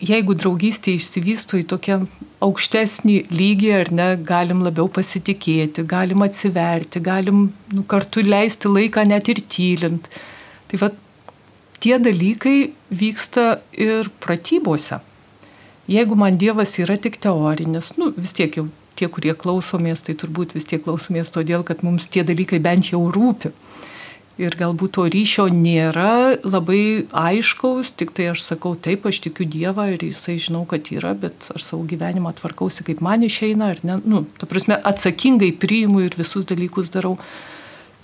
jeigu 0.00 0.36
draugystė 0.38 0.94
išsivysto 0.96 1.58
į 1.60 1.66
tokią 1.68 1.98
aukštesnį 2.44 3.18
lygį, 3.34 3.70
ar 3.80 3.92
ne, 3.92 4.08
galim 4.30 4.62
labiau 4.64 4.88
pasitikėti, 4.88 5.84
galim 5.90 6.22
atsiverti, 6.24 7.02
galim 7.04 7.48
nu, 7.74 7.84
kartu 7.90 8.22
leisti 8.24 8.70
laiką 8.70 9.04
net 9.10 9.28
ir 9.28 9.42
tylint. 9.50 10.08
Tai 10.70 10.80
va, 10.84 10.92
tie 11.82 11.98
dalykai 12.02 12.70
vyksta 12.94 13.58
ir 13.74 14.08
pratybose. 14.22 15.02
Jeigu 15.88 16.18
man 16.20 16.36
Dievas 16.36 16.74
yra 16.82 16.98
tik 17.00 17.16
teorinis, 17.16 17.94
nu, 17.96 18.10
vis 18.16 18.34
tiek 18.36 18.58
jau 18.58 18.66
tie, 18.98 19.06
kurie 19.08 19.32
klausomės, 19.38 20.02
tai 20.04 20.16
turbūt 20.18 20.52
vis 20.56 20.66
tiek 20.68 20.82
klausomės 20.84 21.32
todėl, 21.32 21.62
kad 21.64 21.84
mums 21.86 22.10
tie 22.12 22.24
dalykai 22.26 22.60
bent 22.60 22.90
jau 22.92 23.06
rūpi. 23.14 23.54
Ir 24.38 24.54
galbūt 24.54 24.92
to 24.94 25.04
ryšio 25.10 25.48
nėra 25.50 26.38
labai 26.46 27.08
aiškaus, 27.10 27.90
tik 27.98 28.12
tai 28.14 28.28
aš 28.30 28.44
sakau, 28.44 28.76
taip, 28.78 29.08
aš 29.10 29.18
tikiu 29.24 29.48
Dievą 29.50 29.88
ir 29.96 30.04
jisai 30.06 30.36
žinau, 30.38 30.62
kad 30.68 30.92
yra, 30.94 31.10
bet 31.18 31.48
aš 31.56 31.64
savo 31.72 31.82
gyvenimą 31.90 32.30
tvarkausi, 32.38 32.84
kaip 32.86 33.02
man 33.02 33.24
išeina, 33.26 33.72
ar 33.74 33.82
ne, 33.82 33.96
nu, 34.06 34.22
ta 34.38 34.46
prasme, 34.46 34.78
atsakingai 34.78 35.50
priimu 35.58 36.04
ir 36.06 36.14
visus 36.20 36.46
dalykus 36.46 36.92
darau. 36.94 37.16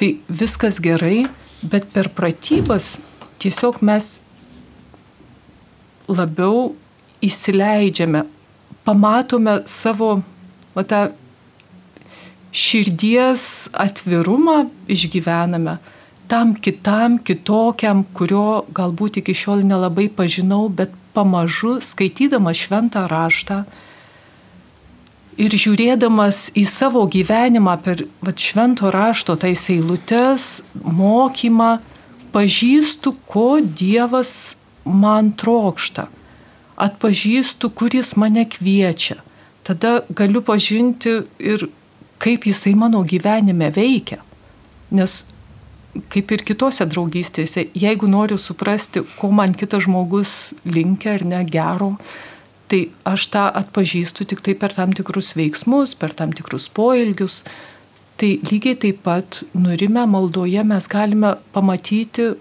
Tai 0.00 0.08
viskas 0.26 0.80
gerai, 0.82 1.28
bet 1.62 1.86
per 1.94 2.10
pratybas 2.16 2.96
tiesiog 3.44 3.78
mes 3.86 4.16
labiau 6.10 6.72
įsileidžiame, 7.24 8.24
pamatome 8.84 9.60
savo 9.70 10.18
va, 10.76 10.84
tą 10.84 11.08
širdies 12.54 13.68
atvirumą 13.72 14.64
išgyvename 14.90 15.78
tam 16.28 16.54
kitam, 16.56 17.18
kitokiam, 17.20 18.04
kurio 18.16 18.64
galbūt 18.74 19.20
iki 19.20 19.34
šiol 19.36 19.64
nelabai 19.68 20.08
pažinau, 20.08 20.68
bet 20.68 20.92
pamažu 21.14 21.78
skaitydama 21.84 22.54
šventą 22.56 23.04
raštą 23.10 23.60
ir 25.38 25.54
žiūrėdamas 25.58 26.48
į 26.56 26.64
savo 26.70 27.04
gyvenimą 27.10 27.76
per 27.84 28.04
vat, 28.24 28.40
švento 28.40 28.90
rašto 28.94 29.36
tais 29.36 29.66
eilutes, 29.70 30.62
mokymą, 30.74 31.76
pažįstu, 32.34 33.14
ko 33.28 33.48
Dievas 33.62 34.54
man 34.84 35.32
trokšta 35.38 36.08
atpažįstu, 36.76 37.70
kuris 37.70 38.14
mane 38.16 38.44
kviečia. 38.48 39.20
Tada 39.64 40.02
galiu 40.12 40.42
pažinti 40.44 41.22
ir 41.38 41.68
kaip 42.18 42.46
jisai 42.46 42.74
mano 42.76 43.02
gyvenime 43.04 43.70
veikia. 43.74 44.20
Nes 44.90 45.22
kaip 46.10 46.32
ir 46.34 46.42
kitose 46.46 46.86
draugystėse, 46.90 47.68
jeigu 47.78 48.08
noriu 48.10 48.38
suprasti, 48.40 49.04
ko 49.18 49.30
man 49.30 49.54
kitas 49.54 49.86
žmogus 49.86 50.54
linkia 50.66 51.14
ar 51.18 51.24
ne 51.30 51.42
gero, 51.46 51.94
tai 52.68 52.88
aš 53.06 53.28
tą 53.34 53.44
atpažįstu 53.62 54.26
tik 54.30 54.42
tai 54.44 54.56
per 54.58 54.74
tam 54.74 54.94
tikrus 54.96 55.34
veiksmus, 55.38 55.94
per 55.94 56.14
tam 56.16 56.32
tikrus 56.34 56.66
poelgius. 56.72 57.42
Tai 58.18 58.30
lygiai 58.50 58.78
taip 58.78 59.02
pat 59.06 59.42
nurime 59.58 60.04
maldoje 60.06 60.62
mes 60.66 60.86
galime 60.90 61.34
pamatyti, 61.54 62.34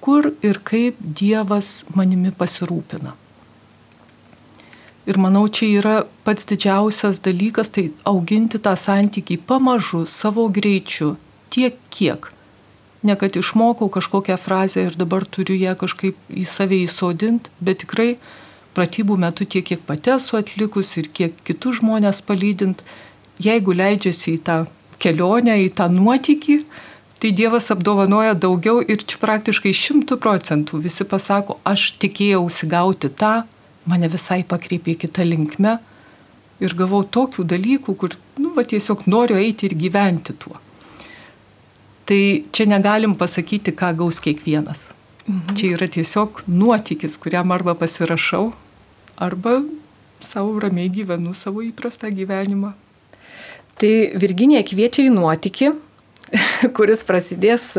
kur 0.00 0.30
ir 0.42 0.60
kaip 0.64 1.00
Dievas 1.00 1.80
manimi 1.94 2.30
pasirūpina. 2.32 3.16
Ir 5.10 5.18
manau, 5.18 5.48
čia 5.50 5.66
yra 5.80 5.94
pats 6.22 6.46
didžiausias 6.46 7.18
dalykas, 7.24 7.72
tai 7.74 7.88
auginti 8.06 8.60
tą 8.62 8.76
santykį 8.78 9.40
pamažu, 9.48 10.04
savo 10.06 10.44
greičiu, 10.46 11.16
tiek 11.50 11.80
kiek. 11.90 12.28
Ne 13.02 13.16
kad 13.18 13.34
išmokau 13.34 13.88
kažkokią 13.90 14.36
frazę 14.38 14.84
ir 14.86 14.94
dabar 15.00 15.24
turiu 15.26 15.56
ją 15.58 15.74
kažkaip 15.80 16.14
į 16.30 16.44
save 16.46 16.78
įsodinti, 16.84 17.50
bet 17.58 17.82
tikrai 17.82 18.10
pratybų 18.76 19.16
metu 19.18 19.48
tiek, 19.48 19.66
kiek 19.66 19.82
pati 19.88 20.14
esu 20.14 20.38
atlikus 20.38 20.94
ir 21.00 21.10
kiek 21.10 21.34
kitus 21.48 21.80
žmonės 21.80 22.22
palydint, 22.22 22.84
jeigu 23.42 23.74
leidžiasi 23.74 24.36
į 24.36 24.42
tą 24.46 24.58
kelionę, 25.02 25.56
į 25.64 25.72
tą 25.74 25.88
nuotykį, 25.90 26.60
tai 27.20 27.32
Dievas 27.36 27.72
apdovanoja 27.74 28.36
daugiau 28.38 28.78
ir 28.84 29.02
čia 29.02 29.18
praktiškai 29.20 29.72
šimtų 29.76 30.20
procentų 30.22 30.84
visi 30.84 31.08
pasako, 31.08 31.58
aš 31.64 31.96
tikėjausi 31.98 32.68
gauti 32.70 33.10
tą, 33.10 33.40
mane 33.90 34.10
visai 34.12 34.42
pakreipė 34.46 34.96
kitą 35.04 35.26
linkmę 35.26 35.76
ir 36.60 36.74
gavau 36.76 37.02
tokių 37.04 37.44
dalykų, 37.48 37.94
kur, 37.96 38.16
nu, 38.40 38.52
va, 38.56 38.64
tiesiog 38.68 39.06
noriu 39.10 39.38
eiti 39.40 39.68
ir 39.68 39.76
gyventi 39.80 40.36
tuo. 40.38 40.58
Tai 42.08 42.22
čia 42.52 42.66
negalim 42.68 43.14
pasakyti, 43.18 43.74
ką 43.76 43.92
gaus 44.00 44.20
kiekvienas. 44.22 44.90
Mhm. 45.26 45.56
Čia 45.56 45.74
yra 45.76 45.88
tiesiog 45.90 46.42
nuotykis, 46.50 47.16
kuriam 47.22 47.52
arba 47.54 47.76
pasirašau, 47.78 48.50
arba 49.20 49.60
savo 50.28 50.58
ramiai 50.60 50.90
gyvenu 50.92 51.34
savo 51.34 51.62
įprastą 51.64 52.10
gyvenimą. 52.14 52.72
Tai 53.80 53.92
Virginija 54.20 54.62
kviečia 54.66 55.06
į 55.06 55.14
nuotykį, 55.14 55.70
kuris 56.76 57.04
prasidės 57.06 57.72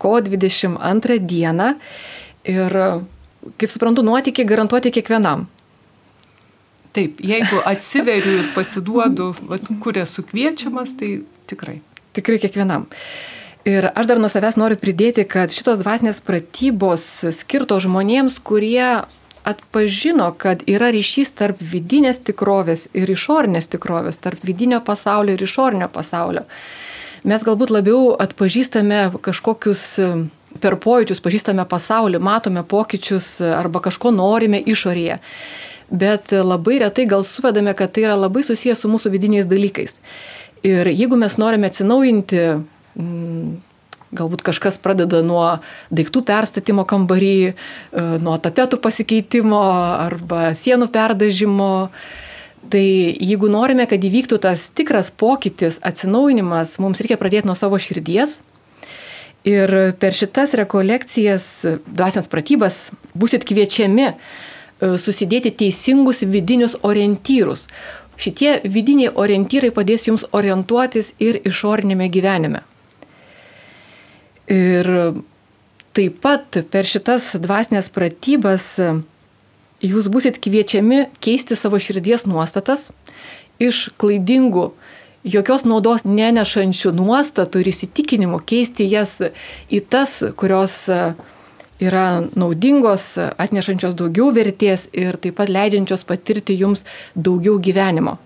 kovo 0.00 0.20
22 0.26 1.20
dieną. 1.24 1.70
Ir 2.48 2.74
kaip 3.56 3.72
suprantu, 3.72 4.04
nuotykiai 4.06 4.48
garantuoti 4.48 4.92
kiekvienam. 4.94 5.46
Taip, 6.96 7.20
jeigu 7.22 7.60
atsiveriu 7.68 8.40
ir 8.42 8.52
pasiduodu, 8.54 9.32
vat, 9.50 9.68
kur 9.82 9.98
esu 10.00 10.24
kviečiamas, 10.26 10.96
tai 10.98 11.20
tikrai. 11.50 11.78
Tikrai 12.16 12.38
kiekvienam. 12.42 12.88
Ir 13.68 13.90
aš 13.92 14.08
dar 14.08 14.20
nuo 14.22 14.30
savęs 14.32 14.56
noriu 14.56 14.78
pridėti, 14.80 15.26
kad 15.28 15.52
šitos 15.52 15.80
dvasinės 15.82 16.22
pratybos 16.24 17.04
skirtos 17.36 17.84
žmonėms, 17.84 18.38
kurie 18.40 19.04
atpažino, 19.48 20.30
kad 20.40 20.62
yra 20.68 20.90
ryšys 20.94 21.34
tarp 21.36 21.60
vidinės 21.60 22.20
tikrovės 22.24 22.86
ir 22.96 23.10
išorinės 23.12 23.68
tikrovės, 23.72 24.20
tarp 24.24 24.42
vidinio 24.44 24.80
pasaulio 24.84 25.36
ir 25.36 25.44
išorinio 25.44 25.88
pasaulio. 25.92 26.44
Mes 27.28 27.44
galbūt 27.44 27.72
labiau 27.74 28.12
atpažįstame 28.20 29.08
kažkokius 29.24 29.84
per 30.62 30.78
pojūčius 30.80 31.22
pažįstame 31.24 31.64
pasaulį, 31.68 32.20
matome 32.22 32.64
pokyčius 32.66 33.38
arba 33.44 33.82
kažko 33.84 34.12
norime 34.14 34.60
išorėje. 34.60 35.20
Bet 35.88 36.32
labai 36.32 36.80
retai 36.82 37.06
gal 37.08 37.24
suvedame, 37.24 37.72
kad 37.76 37.94
tai 37.94 38.04
yra 38.08 38.18
labai 38.18 38.42
susijęs 38.44 38.84
su 38.84 38.90
mūsų 38.92 39.12
vidiniais 39.14 39.48
dalykais. 39.48 39.96
Ir 40.66 40.90
jeigu 40.90 41.16
mes 41.16 41.38
norime 41.40 41.70
atsinaujinti, 41.70 42.42
mm, 42.98 43.56
galbūt 44.18 44.42
kažkas 44.44 44.80
pradeda 44.82 45.22
nuo 45.22 45.60
daiktų 45.92 46.24
perstatymo 46.28 46.84
kambarį, 46.88 47.52
e, 47.52 47.54
nuo 48.20 48.36
tapetų 48.36 48.80
pasikeitimo 48.80 49.60
arba 50.08 50.52
sienų 50.56 50.88
perdažymo, 50.92 51.90
Tai 52.68 52.84
jeigu 53.16 53.48
norime, 53.48 53.86
kad 53.88 54.02
įvyktų 54.02 54.36
tas 54.44 54.66
tikras 54.76 55.08
pokytis, 55.14 55.78
atsinaujinimas, 55.80 56.74
mums 56.82 57.00
reikia 57.00 57.16
pradėti 57.16 57.48
nuo 57.48 57.54
savo 57.56 57.78
širdies, 57.80 58.42
Ir 59.48 59.72
per 60.00 60.16
šitas 60.16 60.52
rekolekcijas, 60.58 61.44
dvasias 61.86 62.28
pratybas, 62.28 62.88
busit 63.16 63.46
kviečiami 63.48 64.08
e, 64.08 64.14
susidėti 65.00 65.54
teisingus 65.62 66.24
vidinius 66.28 66.74
orientyrus. 66.84 67.66
Šitie 68.18 68.58
vidiniai 68.66 69.14
orientyrai 69.14 69.70
padės 69.72 70.08
jums 70.08 70.26
orientuotis 70.34 71.12
ir 71.22 71.38
išorinėme 71.48 72.10
gyvenime. 72.12 72.64
Ir 74.50 74.90
taip 75.96 76.20
pat 76.24 76.60
per 76.72 76.88
šitas 76.88 77.30
dvasinės 77.38 77.88
pratybas 77.94 78.68
e, 78.82 78.92
jūs 79.86 80.10
busit 80.12 80.42
kviečiami 80.42 81.06
keisti 81.24 81.56
savo 81.56 81.80
širdies 81.80 82.26
nuostatas 82.28 82.88
iš 83.62 83.88
klaidingų 83.98 84.72
jokios 85.26 85.64
naudos 85.68 86.04
nenešančių 86.06 86.92
nuostatų 86.96 87.62
ir 87.62 87.72
įsitikinimų, 87.72 88.42
keisti 88.46 88.86
jas 88.88 89.18
į 89.70 89.82
tas, 89.90 90.20
kurios 90.38 90.84
e, 90.92 91.00
yra 91.82 92.06
naudingos, 92.38 93.16
atnešančios 93.18 93.98
daugiau 93.98 94.30
vertės 94.34 94.88
ir 94.92 95.18
taip 95.20 95.38
pat 95.40 95.50
leidžiančios 95.52 96.06
patirti 96.08 96.56
jums 96.58 96.86
daugiau 97.14 97.58
gyvenimo. 97.62 98.18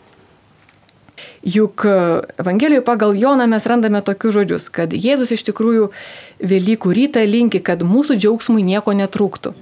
Juk 1.42 1.84
e, 1.84 1.96
Evangelijoje 2.38 2.84
pagal 2.86 3.16
Joną 3.18 3.48
mes 3.50 3.66
randame 3.66 4.02
tokius 4.02 4.36
žodžius, 4.38 4.68
kad 4.70 4.94
Jėzus 4.94 5.34
iš 5.34 5.42
tikrųjų 5.50 5.90
Velykų 6.38 6.94
rytą 6.94 7.24
linki, 7.26 7.62
kad 7.62 7.82
mūsų 7.82 8.18
džiaugsmui 8.20 8.62
nieko 8.66 8.94
netrūktų. 8.94 9.54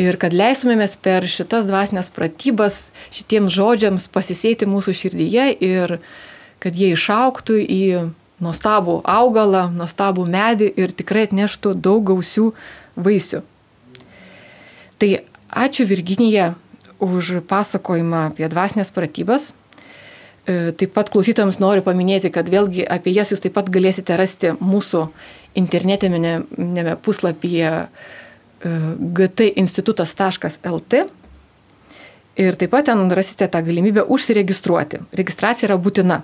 Ir 0.00 0.16
kad 0.16 0.32
leisumėmės 0.32 0.96
per 1.02 1.26
šitas 1.28 1.66
dvasinės 1.68 2.08
pratybas 2.14 2.88
šitiems 3.12 3.52
žodžiams 3.52 4.06
pasisėti 4.14 4.68
mūsų 4.70 4.94
širdyje 4.96 5.46
ir 5.60 5.98
kad 6.60 6.76
jie 6.76 6.92
išauktų 6.94 7.58
į 7.64 7.84
nuostabų 8.40 9.00
augalą, 9.04 9.66
nuostabų 9.74 10.24
medį 10.28 10.70
ir 10.80 10.92
tikrai 10.96 11.26
atneštų 11.28 11.74
daug 11.76 12.04
gausių 12.10 12.50
vaisių. 12.96 13.42
Tai 15.00 15.10
ačiū 15.50 15.86
Virginija 15.88 16.54
už 17.00 17.40
pasakojimą 17.48 18.26
apie 18.30 18.48
dvasinės 18.52 18.92
pratybas. 18.92 19.52
E, 20.48 20.72
taip 20.76 20.92
pat 20.96 21.12
klausytojams 21.12 21.60
noriu 21.60 21.84
paminėti, 21.84 22.32
kad 22.32 22.48
vėlgi 22.48 22.84
apie 22.84 23.12
jas 23.16 23.32
jūs 23.32 23.44
taip 23.44 23.56
pat 23.56 23.68
galėsite 23.72 24.16
rasti 24.20 24.52
mūsų 24.60 25.06
internetinėme 25.60 26.96
puslapyje 27.04 27.72
e, 27.80 27.86
gtinstitutas.lt. 29.20 31.06
Ir 32.40 32.56
taip 32.56 32.72
pat 32.72 32.88
ten 32.88 33.08
rasite 33.12 33.48
tą 33.52 33.60
galimybę 33.64 34.04
užsiregistruoti. 34.08 35.02
Registracija 35.16 35.68
yra 35.68 35.80
būtina. 35.80 36.22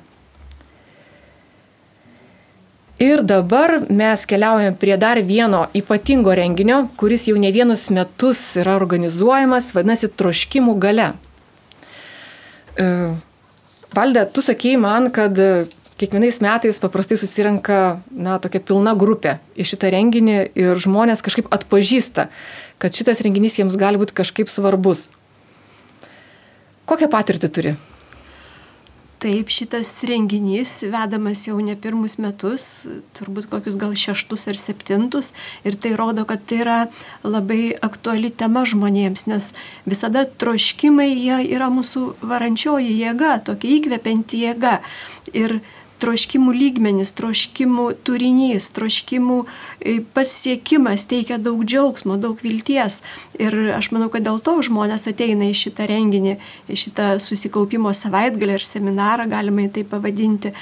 Ir 2.97 3.21
dabar 3.29 3.83
mes 3.93 4.23
keliaujame 4.25 4.73
prie 4.81 4.97
dar 4.97 5.19
vieno 5.21 5.67
ypatingo 5.77 6.33
renginio, 6.33 6.87
kuris 6.97 7.27
jau 7.29 7.37
ne 7.37 7.51
vienus 7.53 7.91
metus 7.93 8.41
yra 8.57 8.79
organizuojamas, 8.79 9.69
vadinasi, 9.77 10.09
troškimų 10.17 10.77
gale. 10.81 11.11
E, 12.81 12.87
Valdė, 13.97 14.23
tu 14.33 14.41
sakėjai 14.45 14.79
man, 14.81 15.11
kad 15.13 15.37
kiekvienais 16.01 16.41
metais 16.45 16.81
paprastai 16.81 17.19
susirenka, 17.21 18.01
na, 18.13 18.39
tokia 18.41 18.63
pilna 18.65 18.95
grupė 18.97 19.39
į 19.57 19.67
šitą 19.69 19.93
renginį 19.93 20.39
ir 20.57 20.81
žmonės 20.81 21.25
kažkaip 21.25 21.53
atpažįsta, 21.53 22.27
kad 22.81 22.97
šitas 22.97 23.21
renginys 23.25 23.59
jiems 23.61 23.77
gali 23.81 24.01
būti 24.01 24.17
kažkaip 24.17 24.53
svarbus. 24.53 25.07
Kokią 26.89 27.09
patirtį 27.13 27.53
turi? 27.53 27.75
Taip, 29.17 29.49
šitas 29.49 29.89
renginys 30.05 30.83
vedamas 30.93 31.47
jau 31.47 31.57
ne 31.65 31.73
pirmus 31.81 32.19
metus, 32.21 32.67
turbūt 33.17 33.47
kokius 33.49 33.79
gal 33.81 33.95
šeštus 33.97 34.45
ar 34.53 34.59
septintus, 34.61 35.31
ir 35.65 35.79
tai 35.81 35.95
rodo, 35.97 36.27
kad 36.29 36.43
tai 36.45 36.59
yra 36.61 36.77
labai 37.25 37.73
aktuali 37.89 38.29
tema 38.29 38.67
žmonėms, 38.69 39.25
nes 39.33 39.49
visada 39.89 40.27
troškimai 40.29 41.09
jie 41.15 41.39
yra 41.57 41.71
mūsų 41.73 42.05
varančioji 42.29 42.93
jėga, 42.99 43.39
tokia 43.49 43.73
įkvepianti 43.79 44.43
jėga. 44.45 44.75
Ir 45.33 45.63
troškimų 46.03 46.53
lygmenis, 46.57 47.13
troškimų 47.17 47.87
turinys, 48.07 48.69
troškimų 48.77 49.39
e, 49.45 49.99
pasiekimas 50.17 51.07
teikia 51.11 51.39
daug 51.43 51.63
džiaugsmo, 51.65 52.19
daug 52.21 52.41
vilties. 52.45 53.01
Ir 53.41 53.57
aš 53.77 53.91
manau, 53.95 54.11
kad 54.13 54.27
dėl 54.27 54.41
to 54.45 54.59
žmonės 54.67 55.09
ateina 55.11 55.49
į 55.51 55.57
šitą 55.63 55.89
renginį, 55.91 56.37
į 56.71 56.81
šitą 56.87 57.09
susikaupimo 57.23 57.93
savaitgalį 57.97 58.59
ar 58.59 58.67
seminarą, 58.67 59.29
galima 59.31 59.69
tai 59.73 59.87
pavadinti. 59.89 60.53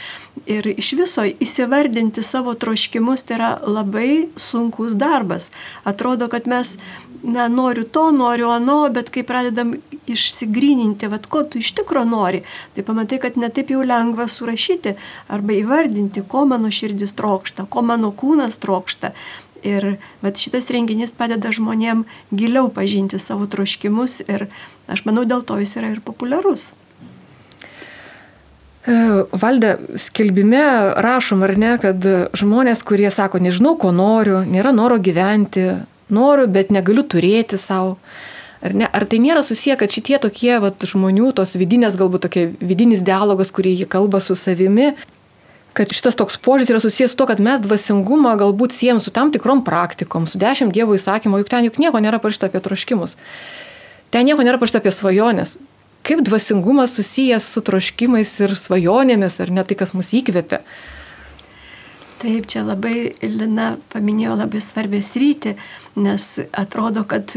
Ir 0.51 0.68
iš 0.75 0.94
viso 0.99 1.25
įsivardinti 1.25 2.23
savo 2.25 2.55
troškimus 2.59 3.27
tai 3.27 3.38
yra 3.38 3.51
labai 3.64 4.29
sunkus 4.40 4.94
darbas. 4.99 5.51
Atrodo, 5.88 6.29
kad 6.33 6.49
mes 6.51 6.77
na, 7.25 7.49
noriu 7.49 7.85
to, 7.85 8.11
noriu 8.13 8.51
ano, 8.51 8.89
bet 8.93 9.09
kai 9.11 9.25
pradedam 9.25 9.75
išsigryninti, 10.07 11.09
vad 11.09 11.27
ko 11.27 11.43
tu 11.43 11.59
iš 11.59 11.73
tikro 11.79 12.05
nori, 12.05 12.43
tai 12.77 12.85
pamatai, 12.85 13.19
kad 13.23 13.39
netaip 13.41 13.73
jau 13.73 13.81
lengva 13.87 14.29
surašyti 14.29 14.95
arba 15.33 15.57
įvardinti, 15.57 16.25
ko 16.29 16.45
mano 16.49 16.71
širdis 16.71 17.17
trokšta, 17.17 17.67
ko 17.71 17.83
mano 17.83 18.13
kūnas 18.13 18.61
trokšta. 18.61 19.15
Ir 19.65 19.95
bet 20.21 20.37
šitas 20.37 20.69
renginys 20.69 21.15
padeda 21.17 21.49
žmonėm 21.57 22.05
giliau 22.29 22.69
pažinti 22.69 23.17
savo 23.17 23.49
troškimus 23.49 24.21
ir 24.29 24.51
aš 24.93 25.07
manau, 25.09 25.25
dėl 25.25 25.41
to 25.41 25.57
jis 25.63 25.79
yra 25.81 25.95
ir 25.95 26.05
populiarus. 26.05 26.75
E, 28.85 28.93
Valdė, 29.33 29.79
skelbime 29.97 30.61
rašom 31.01 31.47
ar 31.47 31.57
ne, 31.57 31.73
kad 31.81 32.05
žmonės, 32.37 32.85
kurie 32.85 33.09
sako, 33.09 33.41
nežinau, 33.41 33.79
ko 33.81 33.95
noriu, 33.97 34.43
nėra 34.45 34.75
noro 34.77 35.01
gyventi, 35.01 35.71
noriu, 36.12 36.47
bet 36.51 36.73
negaliu 36.75 37.05
turėti 37.07 37.59
savo. 37.61 37.99
Ar, 38.64 38.73
ne? 38.73 38.88
Ar 38.88 39.05
tai 39.05 39.19
nėra 39.21 39.43
susiję, 39.45 39.77
kad 39.81 39.93
šitie 39.93 40.17
tokie 40.21 40.55
vat, 40.62 40.81
žmonių, 40.88 41.35
tos 41.37 41.53
vidinės, 41.61 41.99
galbūt 42.01 42.25
tokie 42.25 42.47
vidinis 42.64 43.05
dialogas, 43.05 43.53
kurį 43.53 43.75
jie 43.83 43.88
kalba 43.90 44.23
su 44.25 44.37
savimi, 44.40 44.95
kad 45.77 45.90
šitas 45.93 46.17
toks 46.17 46.38
požiūris 46.40 46.71
yra 46.73 46.81
susijęs 46.81 47.12
su 47.12 47.19
to, 47.19 47.27
kad 47.29 47.43
mes 47.43 47.61
dvasingumą 47.61 48.37
galbūt 48.40 48.73
siejam 48.73 49.03
su 49.03 49.12
tam 49.14 49.33
tikrom 49.35 49.64
praktikom, 49.67 50.29
su 50.31 50.38
dešimt 50.40 50.73
Dievo 50.73 50.95
įsakymo, 50.97 51.43
juk 51.43 51.51
ten 51.51 51.67
juk 51.67 51.81
nieko 51.83 52.01
nėra 52.01 52.23
parašyta 52.23 52.49
apie 52.49 52.62
troškimus. 52.62 53.19
Ten 54.14 54.29
nieko 54.31 54.47
nėra 54.47 54.61
parašyta 54.62 54.81
apie 54.81 54.95
svajonės. 54.95 55.57
Kaip 56.07 56.21
dvasingumas 56.25 56.95
susijęs 56.95 57.47
su 57.57 57.62
troškimais 57.64 58.33
ir 58.45 58.55
svajonėmis, 58.61 59.40
ar 59.43 59.51
ne 59.57 59.64
tai, 59.67 59.77
kas 59.81 59.97
mus 59.97 60.12
įkvepia. 60.14 60.62
Taip, 62.25 62.47
čia 62.49 62.63
labai 62.65 63.13
Lina 63.21 63.75
paminėjo 63.93 64.39
labai 64.39 64.61
svarbę 64.65 65.03
sritį, 65.05 65.59
nes 66.01 66.29
atrodo, 66.57 67.03
kad 67.05 67.35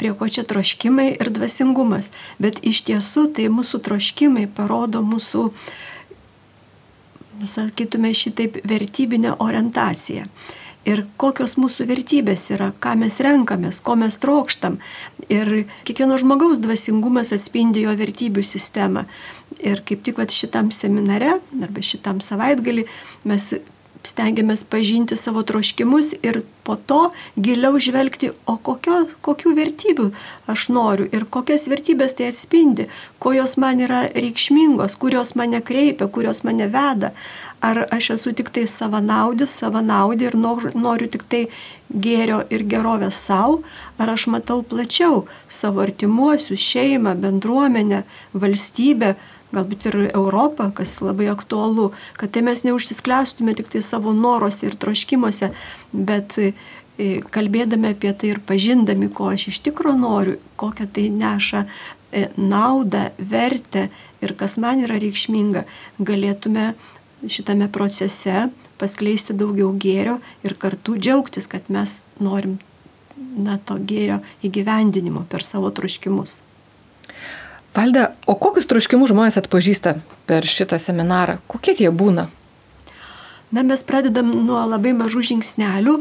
prie 0.00 0.10
ko 0.18 0.26
čia 0.26 0.42
troškimai 0.42 1.12
ir 1.14 1.30
dvasingumas. 1.30 2.10
Bet 2.42 2.58
iš 2.66 2.82
tiesų 2.88 3.28
tai 3.36 3.46
mūsų 3.54 3.78
troškimai 3.86 4.48
parodo 4.56 5.04
mūsų, 5.06 5.44
sakytume, 7.46 8.10
šitaip 8.18 8.58
vertybinę 8.66 9.36
orientaciją. 9.46 10.26
Ir 10.86 11.04
kokios 11.22 11.54
mūsų 11.58 11.86
vertybės 11.86 12.48
yra, 12.54 12.72
ką 12.82 12.96
mes 12.98 13.20
renkamės, 13.22 13.78
ko 13.78 13.94
mes 14.02 14.18
trokštam. 14.22 14.80
Ir 15.30 15.68
kiekvieno 15.86 16.18
žmogaus 16.18 16.58
dvasingumas 16.62 17.30
atspindi 17.34 17.86
jo 17.86 17.94
vertybių 17.94 18.42
sistemą. 18.42 19.06
Ir 19.62 19.86
kaip 19.86 20.02
tik 20.02 20.18
šitam 20.34 20.74
seminare 20.74 21.38
arba 21.62 21.86
šitam 21.94 22.18
savaitgalį 22.22 22.88
mes 23.22 23.52
stengiamės 24.06 24.64
pažinti 24.70 25.16
savo 25.18 25.42
troškimus 25.46 26.14
ir 26.22 26.42
po 26.66 26.76
to 26.76 27.10
giliau 27.38 27.78
žvelgti, 27.82 28.32
o 28.46 28.56
kokio, 28.56 29.04
kokių 29.22 29.54
vertybių 29.58 30.06
aš 30.50 30.68
noriu 30.74 31.06
ir 31.14 31.26
kokias 31.30 31.68
vertybės 31.70 32.16
tai 32.18 32.30
atspindi, 32.32 32.88
ko 33.22 33.34
jos 33.36 33.56
man 33.62 33.82
yra 33.82 34.06
reikšmingos, 34.14 34.98
kurios 35.02 35.34
mane 35.38 35.62
kreipia, 35.62 36.08
kurios 36.10 36.42
mane 36.46 36.70
veda. 36.72 37.12
Ar 37.64 37.86
aš 37.90 38.10
esu 38.16 38.34
tik 38.36 38.50
tai 38.52 38.66
savanaudis, 38.68 39.54
savanaudė 39.62 40.28
ir 40.28 40.36
noriu 40.38 41.08
tik 41.10 41.24
tai 41.30 41.46
gėrio 41.90 42.42
ir 42.52 42.66
gerovės 42.68 43.16
savo, 43.28 43.62
ar 43.98 44.12
aš 44.12 44.26
matau 44.34 44.60
plačiau 44.66 45.24
savo 45.48 45.80
artimuosius, 45.86 46.60
šeimą, 46.60 47.14
bendruomenę, 47.22 48.02
valstybę, 48.34 49.14
galbūt 49.54 49.86
ir 49.90 49.98
Europą, 50.08 50.70
kas 50.74 50.98
labai 51.04 51.28
aktualu, 51.32 51.90
kad 52.18 52.32
tai 52.34 52.42
mes 52.46 52.64
neužsisklęstume 52.66 53.54
tik 53.56 53.70
tai 53.72 53.82
savo 53.84 54.14
noruose 54.16 54.66
ir 54.66 54.76
troškimuose, 54.80 55.52
bet 55.92 56.38
e, 56.40 56.52
kalbėdami 57.34 57.94
apie 57.94 58.12
tai 58.12 58.34
ir 58.34 58.42
pažindami, 58.46 59.10
ko 59.12 59.30
aš 59.34 59.48
iš 59.52 59.62
tikrųjų 59.68 60.00
noriu, 60.02 60.36
kokią 60.60 60.88
tai 60.98 61.08
neša 61.14 61.64
e, 61.66 62.26
naudą, 62.36 63.10
vertę 63.18 63.88
ir 64.24 64.36
kas 64.38 64.58
man 64.62 64.82
yra 64.86 64.98
reikšminga, 65.02 65.66
galėtume 66.00 66.72
šitame 67.26 67.68
procese 67.72 68.48
paskleisti 68.80 69.36
daugiau 69.36 69.72
gėrio 69.72 70.18
ir 70.44 70.56
kartu 70.60 70.96
džiaugtis, 71.00 71.48
kad 71.48 71.70
mes 71.72 72.00
norim 72.20 72.58
na, 73.16 73.58
to 73.58 73.78
gėrio 73.80 74.20
įgyvendinimo 74.44 75.24
per 75.30 75.44
savo 75.44 75.70
troškimus. 75.72 76.42
Valda, 77.76 78.14
o 78.24 78.32
kokius 78.40 78.64
troškimus 78.70 79.10
žmonės 79.12 79.36
atpažįsta 79.36 79.98
per 80.24 80.46
šitą 80.48 80.78
seminarą? 80.80 81.36
Kokie 81.44 81.74
tie 81.76 81.90
būna? 81.92 82.24
Na, 83.52 83.62
mes 83.62 83.84
pradedam 83.84 84.30
nuo 84.46 84.62
labai 84.64 84.94
mažų 84.96 85.26
žingsnelių 85.30 85.98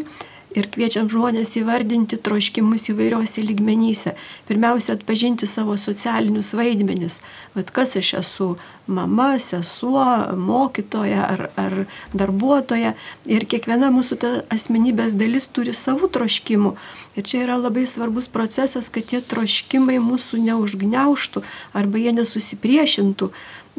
ir 0.56 0.70
kviečiam 0.72 1.10
žmonės 1.12 1.54
įvardinti 1.60 2.20
troškimus 2.24 2.90
įvairiuose 2.94 3.44
lygmenyse. 3.46 4.16
Pirmiausia, 4.48 4.96
atpažinti 4.96 5.48
savo 5.50 5.76
socialinius 5.80 6.54
vaidmenis. 6.58 7.20
Vat 7.56 7.72
kas 7.76 7.96
aš 8.00 8.14
esu- 8.22 8.50
mama, 8.98 9.40
sesuo, 9.40 10.36
mokytoja 10.38 11.22
ar, 11.34 11.50
ar 11.58 11.74
darbuotoja. 12.14 12.94
Ir 13.26 13.46
kiekviena 13.46 13.92
mūsų 13.92 14.46
asmenybės 14.50 15.18
dalis 15.18 15.48
turi 15.48 15.74
savų 15.74 16.10
troškimų. 16.10 16.76
Ir 17.16 17.24
čia 17.24 17.44
yra 17.44 17.58
labai 17.58 17.86
svarbus 17.86 18.28
procesas, 18.28 18.90
kad 18.90 19.06
tie 19.06 19.22
troškimai 19.22 20.00
mūsų 20.00 20.40
neužgneuštų 20.48 21.44
arba 21.74 21.98
jie 21.98 22.12
nesusipriešintų. 22.12 23.32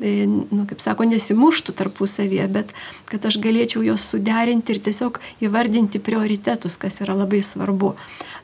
E, 0.02 0.26
nu, 0.28 0.66
kaip 0.68 0.82
sako, 0.84 1.06
nesimuštų 1.08 1.72
tarpusavėje, 1.78 2.46
bet 2.52 2.72
kad 3.08 3.24
aš 3.24 3.38
galėčiau 3.40 3.80
juos 3.86 4.04
suderinti 4.04 4.74
ir 4.74 4.80
tiesiog 4.84 5.22
įvardinti 5.40 6.02
prioritetus, 6.04 6.76
kas 6.76 7.00
yra 7.00 7.16
labai 7.16 7.40
svarbu. 7.40 7.94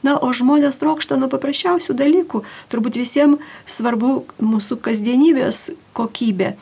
Na, 0.02 0.16
o 0.16 0.32
žmonės 0.32 0.80
trokšta 0.80 1.18
nuo 1.20 1.28
paprasčiausių 1.32 1.96
dalykų. 1.98 2.40
Turbūt 2.72 2.96
visiems 2.96 3.42
svarbu 3.68 4.22
mūsų 4.40 4.80
kasdienybės 4.80 5.68
kokybė. 5.92 6.54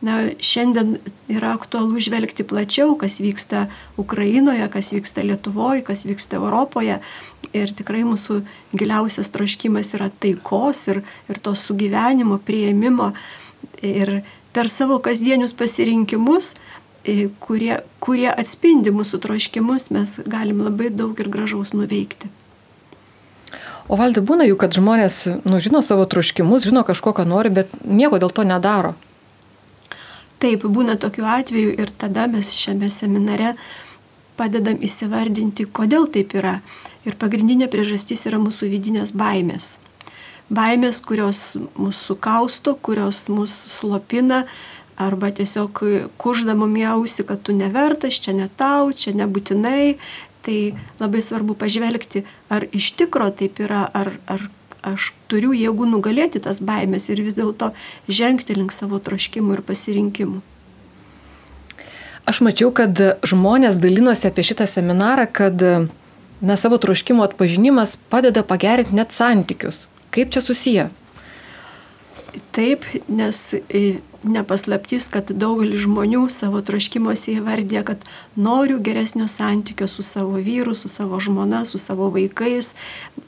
Na, 0.00 0.30
šiandien 0.38 0.96
yra 1.28 1.52
aktualu 1.58 2.00
žvelgti 2.00 2.46
plačiau, 2.46 2.94
kas 2.96 3.18
vyksta 3.20 3.66
Ukrainoje, 3.98 4.64
kas 4.72 4.92
vyksta 4.94 5.26
Lietuvoje, 5.26 5.82
kas 5.84 6.06
vyksta 6.06 6.38
Europoje. 6.38 7.00
Ir 7.52 7.72
tikrai 7.74 8.04
mūsų 8.06 8.40
giliausias 8.78 9.28
troškimas 9.34 9.92
yra 9.98 10.08
taikos 10.22 10.86
ir, 10.92 11.02
ir 11.28 11.42
to 11.42 11.52
sugyvenimo, 11.58 12.38
prieimimo. 12.46 13.12
Ir 13.82 14.20
per 14.52 14.70
savo 14.72 14.98
kasdienius 15.02 15.54
pasirinkimus 15.56 16.54
kurie, 17.40 17.78
kurie 18.02 18.28
atspindi 18.30 18.92
mūsų 18.92 19.20
troškimus, 19.22 19.90
mes 19.94 20.18
galim 20.26 20.62
labai 20.64 20.90
daug 20.90 21.18
ir 21.20 21.30
gražaus 21.32 21.72
nuveikti. 21.72 22.30
O 23.88 23.96
valdai 23.96 24.20
būna 24.20 24.44
jų, 24.44 24.56
kad 24.60 24.74
žmonės, 24.76 25.22
nu, 25.48 25.60
žino 25.64 25.80
savo 25.80 26.04
troškimus, 26.04 26.66
žino 26.68 26.84
kažko, 26.84 27.14
ką 27.16 27.24
nori, 27.24 27.48
bet 27.48 27.72
nieko 27.84 28.20
dėl 28.20 28.32
to 28.34 28.44
nedaro. 28.44 28.94
Taip, 30.38 30.62
būna 30.62 30.98
tokių 31.00 31.24
atvejų 31.24 31.72
ir 31.80 31.90
tada 31.98 32.28
mes 32.30 32.52
šiame 32.54 32.90
seminare 32.92 33.56
padedam 34.38 34.78
įsivardinti, 34.84 35.66
kodėl 35.72 36.06
taip 36.14 36.36
yra. 36.36 36.60
Ir 37.08 37.16
pagrindinė 37.18 37.66
priežastis 37.72 38.26
yra 38.28 38.38
mūsų 38.38 38.68
vidinės 38.70 39.14
baimės. 39.16 39.78
Baimės, 40.48 41.02
kurios 41.04 41.58
mūsų 41.76 42.16
kausto, 42.24 42.72
kurios 42.74 43.26
mūsų 43.28 43.72
slopina, 43.74 44.44
arba 44.98 45.28
tiesiog 45.30 45.82
kuždama 46.18 46.66
miausi, 46.66 47.22
kad 47.28 47.44
tu 47.44 47.52
nevertas, 47.54 48.16
čia 48.18 48.32
ne 48.34 48.48
tau, 48.58 48.88
čia 48.96 49.12
nebūtinai, 49.14 49.98
Tai 50.48 50.72
labai 50.96 51.20
svarbu 51.20 51.52
pažvelgti, 51.58 52.22
ar 52.48 52.64
iš 52.72 52.92
tikro 52.96 53.26
taip 53.34 53.58
yra, 53.60 53.82
ar, 53.92 54.14
ar 54.30 54.46
aš 54.86 55.10
turiu 55.28 55.50
jėgų 55.52 55.88
nugalėti 55.90 56.40
tas 56.40 56.62
baimės 56.64 57.10
ir 57.10 57.20
vis 57.26 57.36
dėlto 57.36 57.72
žengti 58.08 58.56
link 58.56 58.72
savo 58.72 58.96
troškimų 59.02 59.58
ir 59.58 59.62
pasirinkimų. 59.66 60.40
Aš 62.28 62.40
mačiau, 62.44 62.70
kad 62.72 62.96
žmonės 63.28 63.80
dalinosi 63.82 64.28
apie 64.30 64.46
šitą 64.46 64.64
seminarą, 64.70 65.26
kad 65.26 65.60
na, 65.60 66.56
savo 66.56 66.80
troškimo 66.80 67.24
atpažinimas 67.28 67.98
padeda 68.08 68.44
pagerinti 68.46 68.96
net 68.96 69.12
santykius. 69.16 69.88
Kaip 70.14 70.32
čia 70.34 70.42
susiję? 70.44 70.88
Taip, 72.52 72.84
nes 73.08 73.54
nepaslaptys, 74.26 75.08
kad 75.12 75.30
daugelis 75.30 75.84
žmonių 75.84 76.24
savo 76.32 76.60
troškimuose 76.64 77.36
įvardė, 77.38 77.82
kad 77.86 78.02
noriu 78.36 78.80
geresnio 78.82 79.28
santykio 79.30 79.88
su 79.88 80.02
savo 80.02 80.40
vyru, 80.42 80.74
su 80.74 80.90
savo 80.90 81.20
žmona, 81.22 81.64
su 81.68 81.78
savo 81.78 82.10
vaikais. 82.14 82.74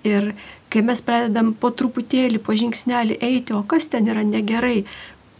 Ir 0.04 0.32
kai 0.70 0.82
mes 0.86 1.02
pradedam 1.02 1.52
po 1.54 1.70
truputėlį, 1.70 2.42
po 2.42 2.56
žingsnelį 2.58 3.20
eiti, 3.22 3.54
o 3.54 3.62
kas 3.62 3.90
ten 3.92 4.10
yra 4.10 4.24
negerai, 4.26 4.84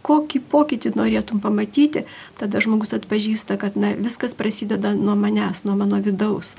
kokį 0.05 0.41
pokytį 0.51 0.93
norėtum 0.97 1.41
pamatyti, 1.43 2.05
tada 2.39 2.61
žmogus 2.63 2.95
atpažįsta, 2.97 3.57
kad 3.61 3.77
na, 3.79 3.93
viskas 3.97 4.35
prasideda 4.37 4.93
nuo 4.97 5.15
manęs, 5.19 5.63
nuo 5.67 5.75
mano 5.79 6.01
vidaus. 6.03 6.55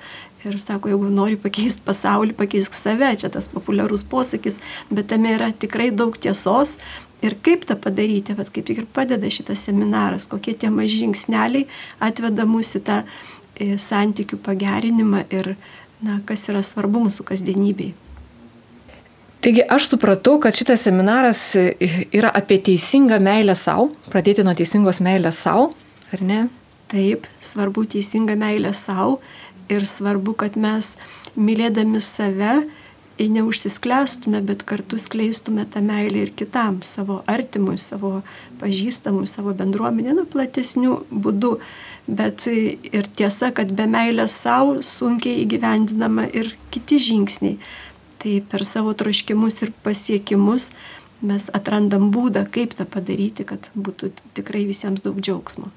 Ir 0.46 0.58
sako, 0.62 0.90
jeigu 0.90 1.10
nori 1.14 1.38
pakeisti 1.38 1.84
pasaulį, 1.86 2.34
pakeisk 2.38 2.74
save, 2.74 3.12
čia 3.20 3.30
tas 3.30 3.46
populiarus 3.50 4.02
posakis, 4.08 4.58
bet 4.90 5.10
tame 5.12 5.36
yra 5.36 5.52
tikrai 5.54 5.90
daug 5.94 6.18
tiesos. 6.18 6.78
Ir 7.22 7.36
kaip 7.38 7.68
tą 7.68 7.76
padaryti, 7.78 8.34
vad 8.34 8.50
kaip 8.50 8.72
ir 8.74 8.86
padeda 8.90 9.30
šitas 9.30 9.62
seminaras, 9.68 10.26
kokie 10.30 10.56
tie 10.58 10.72
maži 10.74 11.04
žingsneliai 11.04 11.68
atveda 12.02 12.48
mūsų 12.50 12.80
į 12.80 12.86
tą 12.88 13.02
e, 13.06 13.76
santykių 13.78 14.40
pagerinimą 14.42 15.28
ir 15.30 15.54
na, 16.02 16.18
kas 16.26 16.48
yra 16.50 16.64
svarbu 16.66 17.06
mūsų 17.06 17.28
kasdienybei. 17.30 17.92
Taigi 19.42 19.62
aš 19.74 19.88
supratau, 19.90 20.36
kad 20.38 20.54
šitas 20.54 20.84
seminaras 20.86 21.40
yra 22.14 22.30
apie 22.30 22.60
teisingą 22.62 23.18
meilę 23.18 23.56
savo, 23.58 23.88
pradėti 24.12 24.44
nuo 24.46 24.54
teisingos 24.54 25.00
meilės 25.02 25.40
savo, 25.42 25.72
ar 26.14 26.22
ne? 26.22 26.44
Taip, 26.92 27.26
svarbu 27.42 27.82
teisinga 27.90 28.36
meilė 28.38 28.70
savo 28.76 29.16
ir 29.72 29.82
svarbu, 29.88 30.36
kad 30.44 30.54
mes 30.60 30.92
mylėdami 31.34 31.98
save 32.04 32.60
neužsisklęstume, 33.18 34.40
bet 34.46 34.62
kartu 34.66 34.98
skleistume 34.98 35.66
tą 35.66 35.82
meilę 35.82 36.22
ir 36.22 36.32
kitam, 36.38 36.80
savo 36.86 37.20
artimui, 37.26 37.78
savo 37.78 38.20
pažįstamui, 38.62 39.26
savo 39.26 39.54
bendruomenė, 39.58 40.14
nu, 40.16 40.26
platesnių 40.26 40.96
būdų. 41.10 41.56
Bet 42.06 42.46
ir 42.50 43.10
tiesa, 43.14 43.52
kad 43.54 43.70
be 43.78 43.86
meilės 43.86 44.34
savo 44.46 44.80
sunkiai 44.82 45.44
įgyvendinama 45.44 46.26
ir 46.34 46.54
kiti 46.74 46.98
žingsniai. 46.98 47.58
Tai 48.22 48.38
per 48.50 48.62
savo 48.62 48.92
troškimus 48.94 49.62
ir 49.64 49.72
pasiekimus 49.82 50.70
mes 51.26 51.48
atrandam 51.54 52.10
būdą, 52.14 52.44
kaip 52.54 52.74
tą 52.78 52.86
padaryti, 52.86 53.46
kad 53.46 53.70
būtų 53.74 54.12
tikrai 54.36 54.64
visiems 54.68 55.02
daug 55.02 55.18
džiaugsmo. 55.18 55.70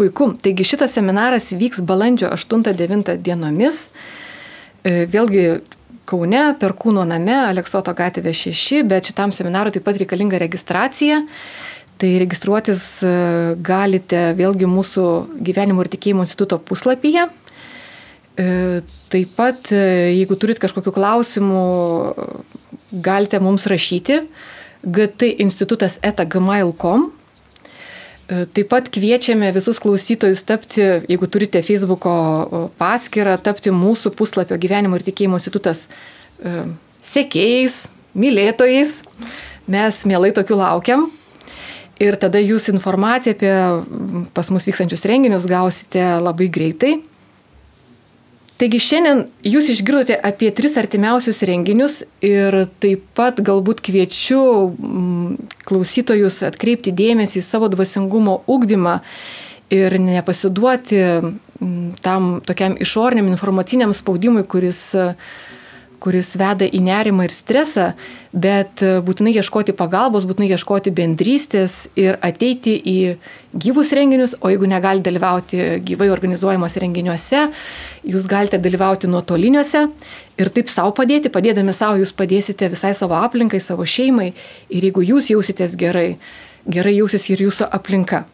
Puiku. 0.00 0.30
Taigi 0.40 0.64
šitas 0.64 0.94
seminaras 0.96 1.50
vyks 1.52 1.82
balandžio 1.84 2.30
8-9 2.32 3.18
dienomis. 3.20 3.88
E, 4.80 5.04
vėlgi 5.12 5.60
Kaune, 6.08 6.44
Perkūno 6.60 7.04
name, 7.06 7.36
Aleksoto 7.50 7.92
gatvė 7.96 8.32
6, 8.34 8.80
bet 8.88 9.10
šitam 9.10 9.34
seminarui 9.36 9.74
taip 9.74 9.84
pat 9.86 10.00
reikalinga 10.00 10.40
registracija. 10.40 11.20
Tai 12.00 12.10
registruotis 12.22 12.84
e, 13.04 13.12
galite 13.60 14.30
vėlgi 14.38 14.68
mūsų 14.72 15.04
gyvenimo 15.44 15.84
ir 15.84 15.92
tikėjimo 15.92 16.24
instituto 16.24 16.56
puslapyje. 16.56 17.28
E, 18.40 18.80
taip 19.12 19.32
pat, 19.36 19.68
e, 19.74 19.80
jeigu 20.16 20.36
turit 20.40 20.60
kažkokių 20.62 20.92
klausimų, 20.96 21.64
galite 23.04 23.40
mums 23.42 23.66
rašyti 23.68 24.22
gtinstitutas 24.80 25.98
etagmail.com. 26.06 27.10
E, 27.10 28.46
taip 28.56 28.70
pat 28.72 28.88
kviečiame 28.94 29.50
visus 29.52 29.82
klausytojus 29.82 30.44
tapti, 30.48 30.80
jeigu 31.10 31.28
turite 31.28 31.60
Facebook'o 31.66 32.70
paskyrą, 32.80 33.36
tapti 33.44 33.74
mūsų 33.74 34.14
puslapio 34.16 34.56
gyvenimo 34.62 34.96
ir 34.96 35.04
tikėjimo 35.10 35.40
institutas 35.40 35.88
sekėjais, 37.04 37.82
mylėtojais. 38.16 39.02
Mes 39.70 39.98
mielai 40.08 40.32
tokių 40.32 40.56
laukiam. 40.62 41.10
Ir 42.00 42.16
tada 42.16 42.40
jūs 42.40 42.70
informaciją 42.72 43.36
apie 43.36 43.52
pas 44.32 44.48
mus 44.48 44.64
vykstančius 44.64 45.04
renginius 45.04 45.44
gausite 45.50 46.06
labai 46.24 46.48
greitai. 46.48 46.94
Taigi 48.60 48.76
šiandien 48.84 49.22
jūs 49.40 49.70
išgirdote 49.72 50.18
apie 50.20 50.50
tris 50.52 50.74
artimiausius 50.76 51.38
renginius 51.48 52.02
ir 52.20 52.66
taip 52.82 53.06
pat 53.16 53.38
galbūt 53.40 53.80
kviečiu 53.86 54.40
mm, 54.68 55.38
klausytojus 55.64 56.42
atkreipti 56.50 56.92
dėmesį 56.92 57.40
į 57.40 57.46
savo 57.46 57.70
dvasingumo 57.72 58.42
ugdymą 58.52 58.98
ir 59.72 59.96
nepasiduoti 60.04 61.00
mm, 61.00 61.86
tam 62.04 62.34
tokiam 62.44 62.76
išoriniam 62.76 63.30
informaciniam 63.32 63.96
spaudimui, 63.96 64.44
kuris 64.44 64.90
kuris 66.00 66.32
veda 66.40 66.64
į 66.64 66.80
nerimą 66.80 67.26
ir 67.26 67.34
stresą, 67.34 67.90
bet 68.32 68.80
būtinai 69.04 69.34
ieškoti 69.36 69.74
pagalbos, 69.76 70.24
būtinai 70.28 70.48
ieškoti 70.54 70.92
bendrystės 70.96 71.90
ir 71.98 72.16
ateiti 72.24 72.72
į 72.78 72.96
gyvus 73.52 73.92
renginius, 73.96 74.36
o 74.40 74.48
jeigu 74.52 74.68
negali 74.70 75.04
dalyvauti 75.04 75.82
gyvai 75.84 76.08
organizuojamuose 76.14 76.80
renginiuose, 76.80 77.42
jūs 78.06 78.26
galite 78.30 78.58
dalyvauti 78.58 79.10
nuotoliniuose 79.10 79.84
ir 80.40 80.50
taip 80.54 80.70
savo 80.72 80.92
padėti, 80.96 81.32
padėdami 81.32 81.74
savo 81.76 82.00
jūs 82.00 82.12
padėsite 82.16 82.70
visai 82.72 82.94
savo 82.96 83.18
aplinkai, 83.20 83.60
savo 83.60 83.84
šeimai 83.84 84.32
ir 84.68 84.88
jeigu 84.88 85.04
jūs 85.04 85.30
jausitės 85.32 85.76
gerai, 85.80 86.18
gerai 86.66 86.96
jausis 86.96 87.28
ir 87.30 87.44
jūsų 87.46 87.68
aplinka. 87.70 88.24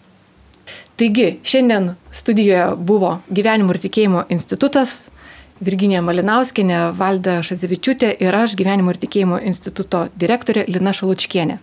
Taigi, 0.96 1.36
šiandien 1.44 1.92
studijoje 2.10 2.70
buvo 2.88 3.18
Gyvenimo 3.28 3.74
ir 3.74 3.82
tikėjimo 3.82 4.24
institutas, 4.32 5.10
Virginija 5.60 6.02
Malinauskinė, 6.04 6.78
Valda 6.96 7.38
Šazevičiūtė 7.44 8.14
ir 8.20 8.36
aš 8.36 8.56
Gyvenimo 8.56 8.92
ir 8.92 9.00
tikėjimo 9.00 9.38
instituto 9.48 10.06
direktorė 10.16 10.66
Lina 10.68 10.92
Šalučkienė. 10.96 11.60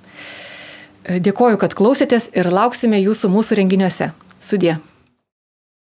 Dėkoju, 1.03 1.59
kad 1.61 1.75
klausėtės 1.77 2.29
ir 2.33 2.49
lauksime 2.53 3.01
jūsų 3.01 3.29
mūsų 3.33 3.59
renginiuose. 3.59 4.13
Sudė. 4.39 4.77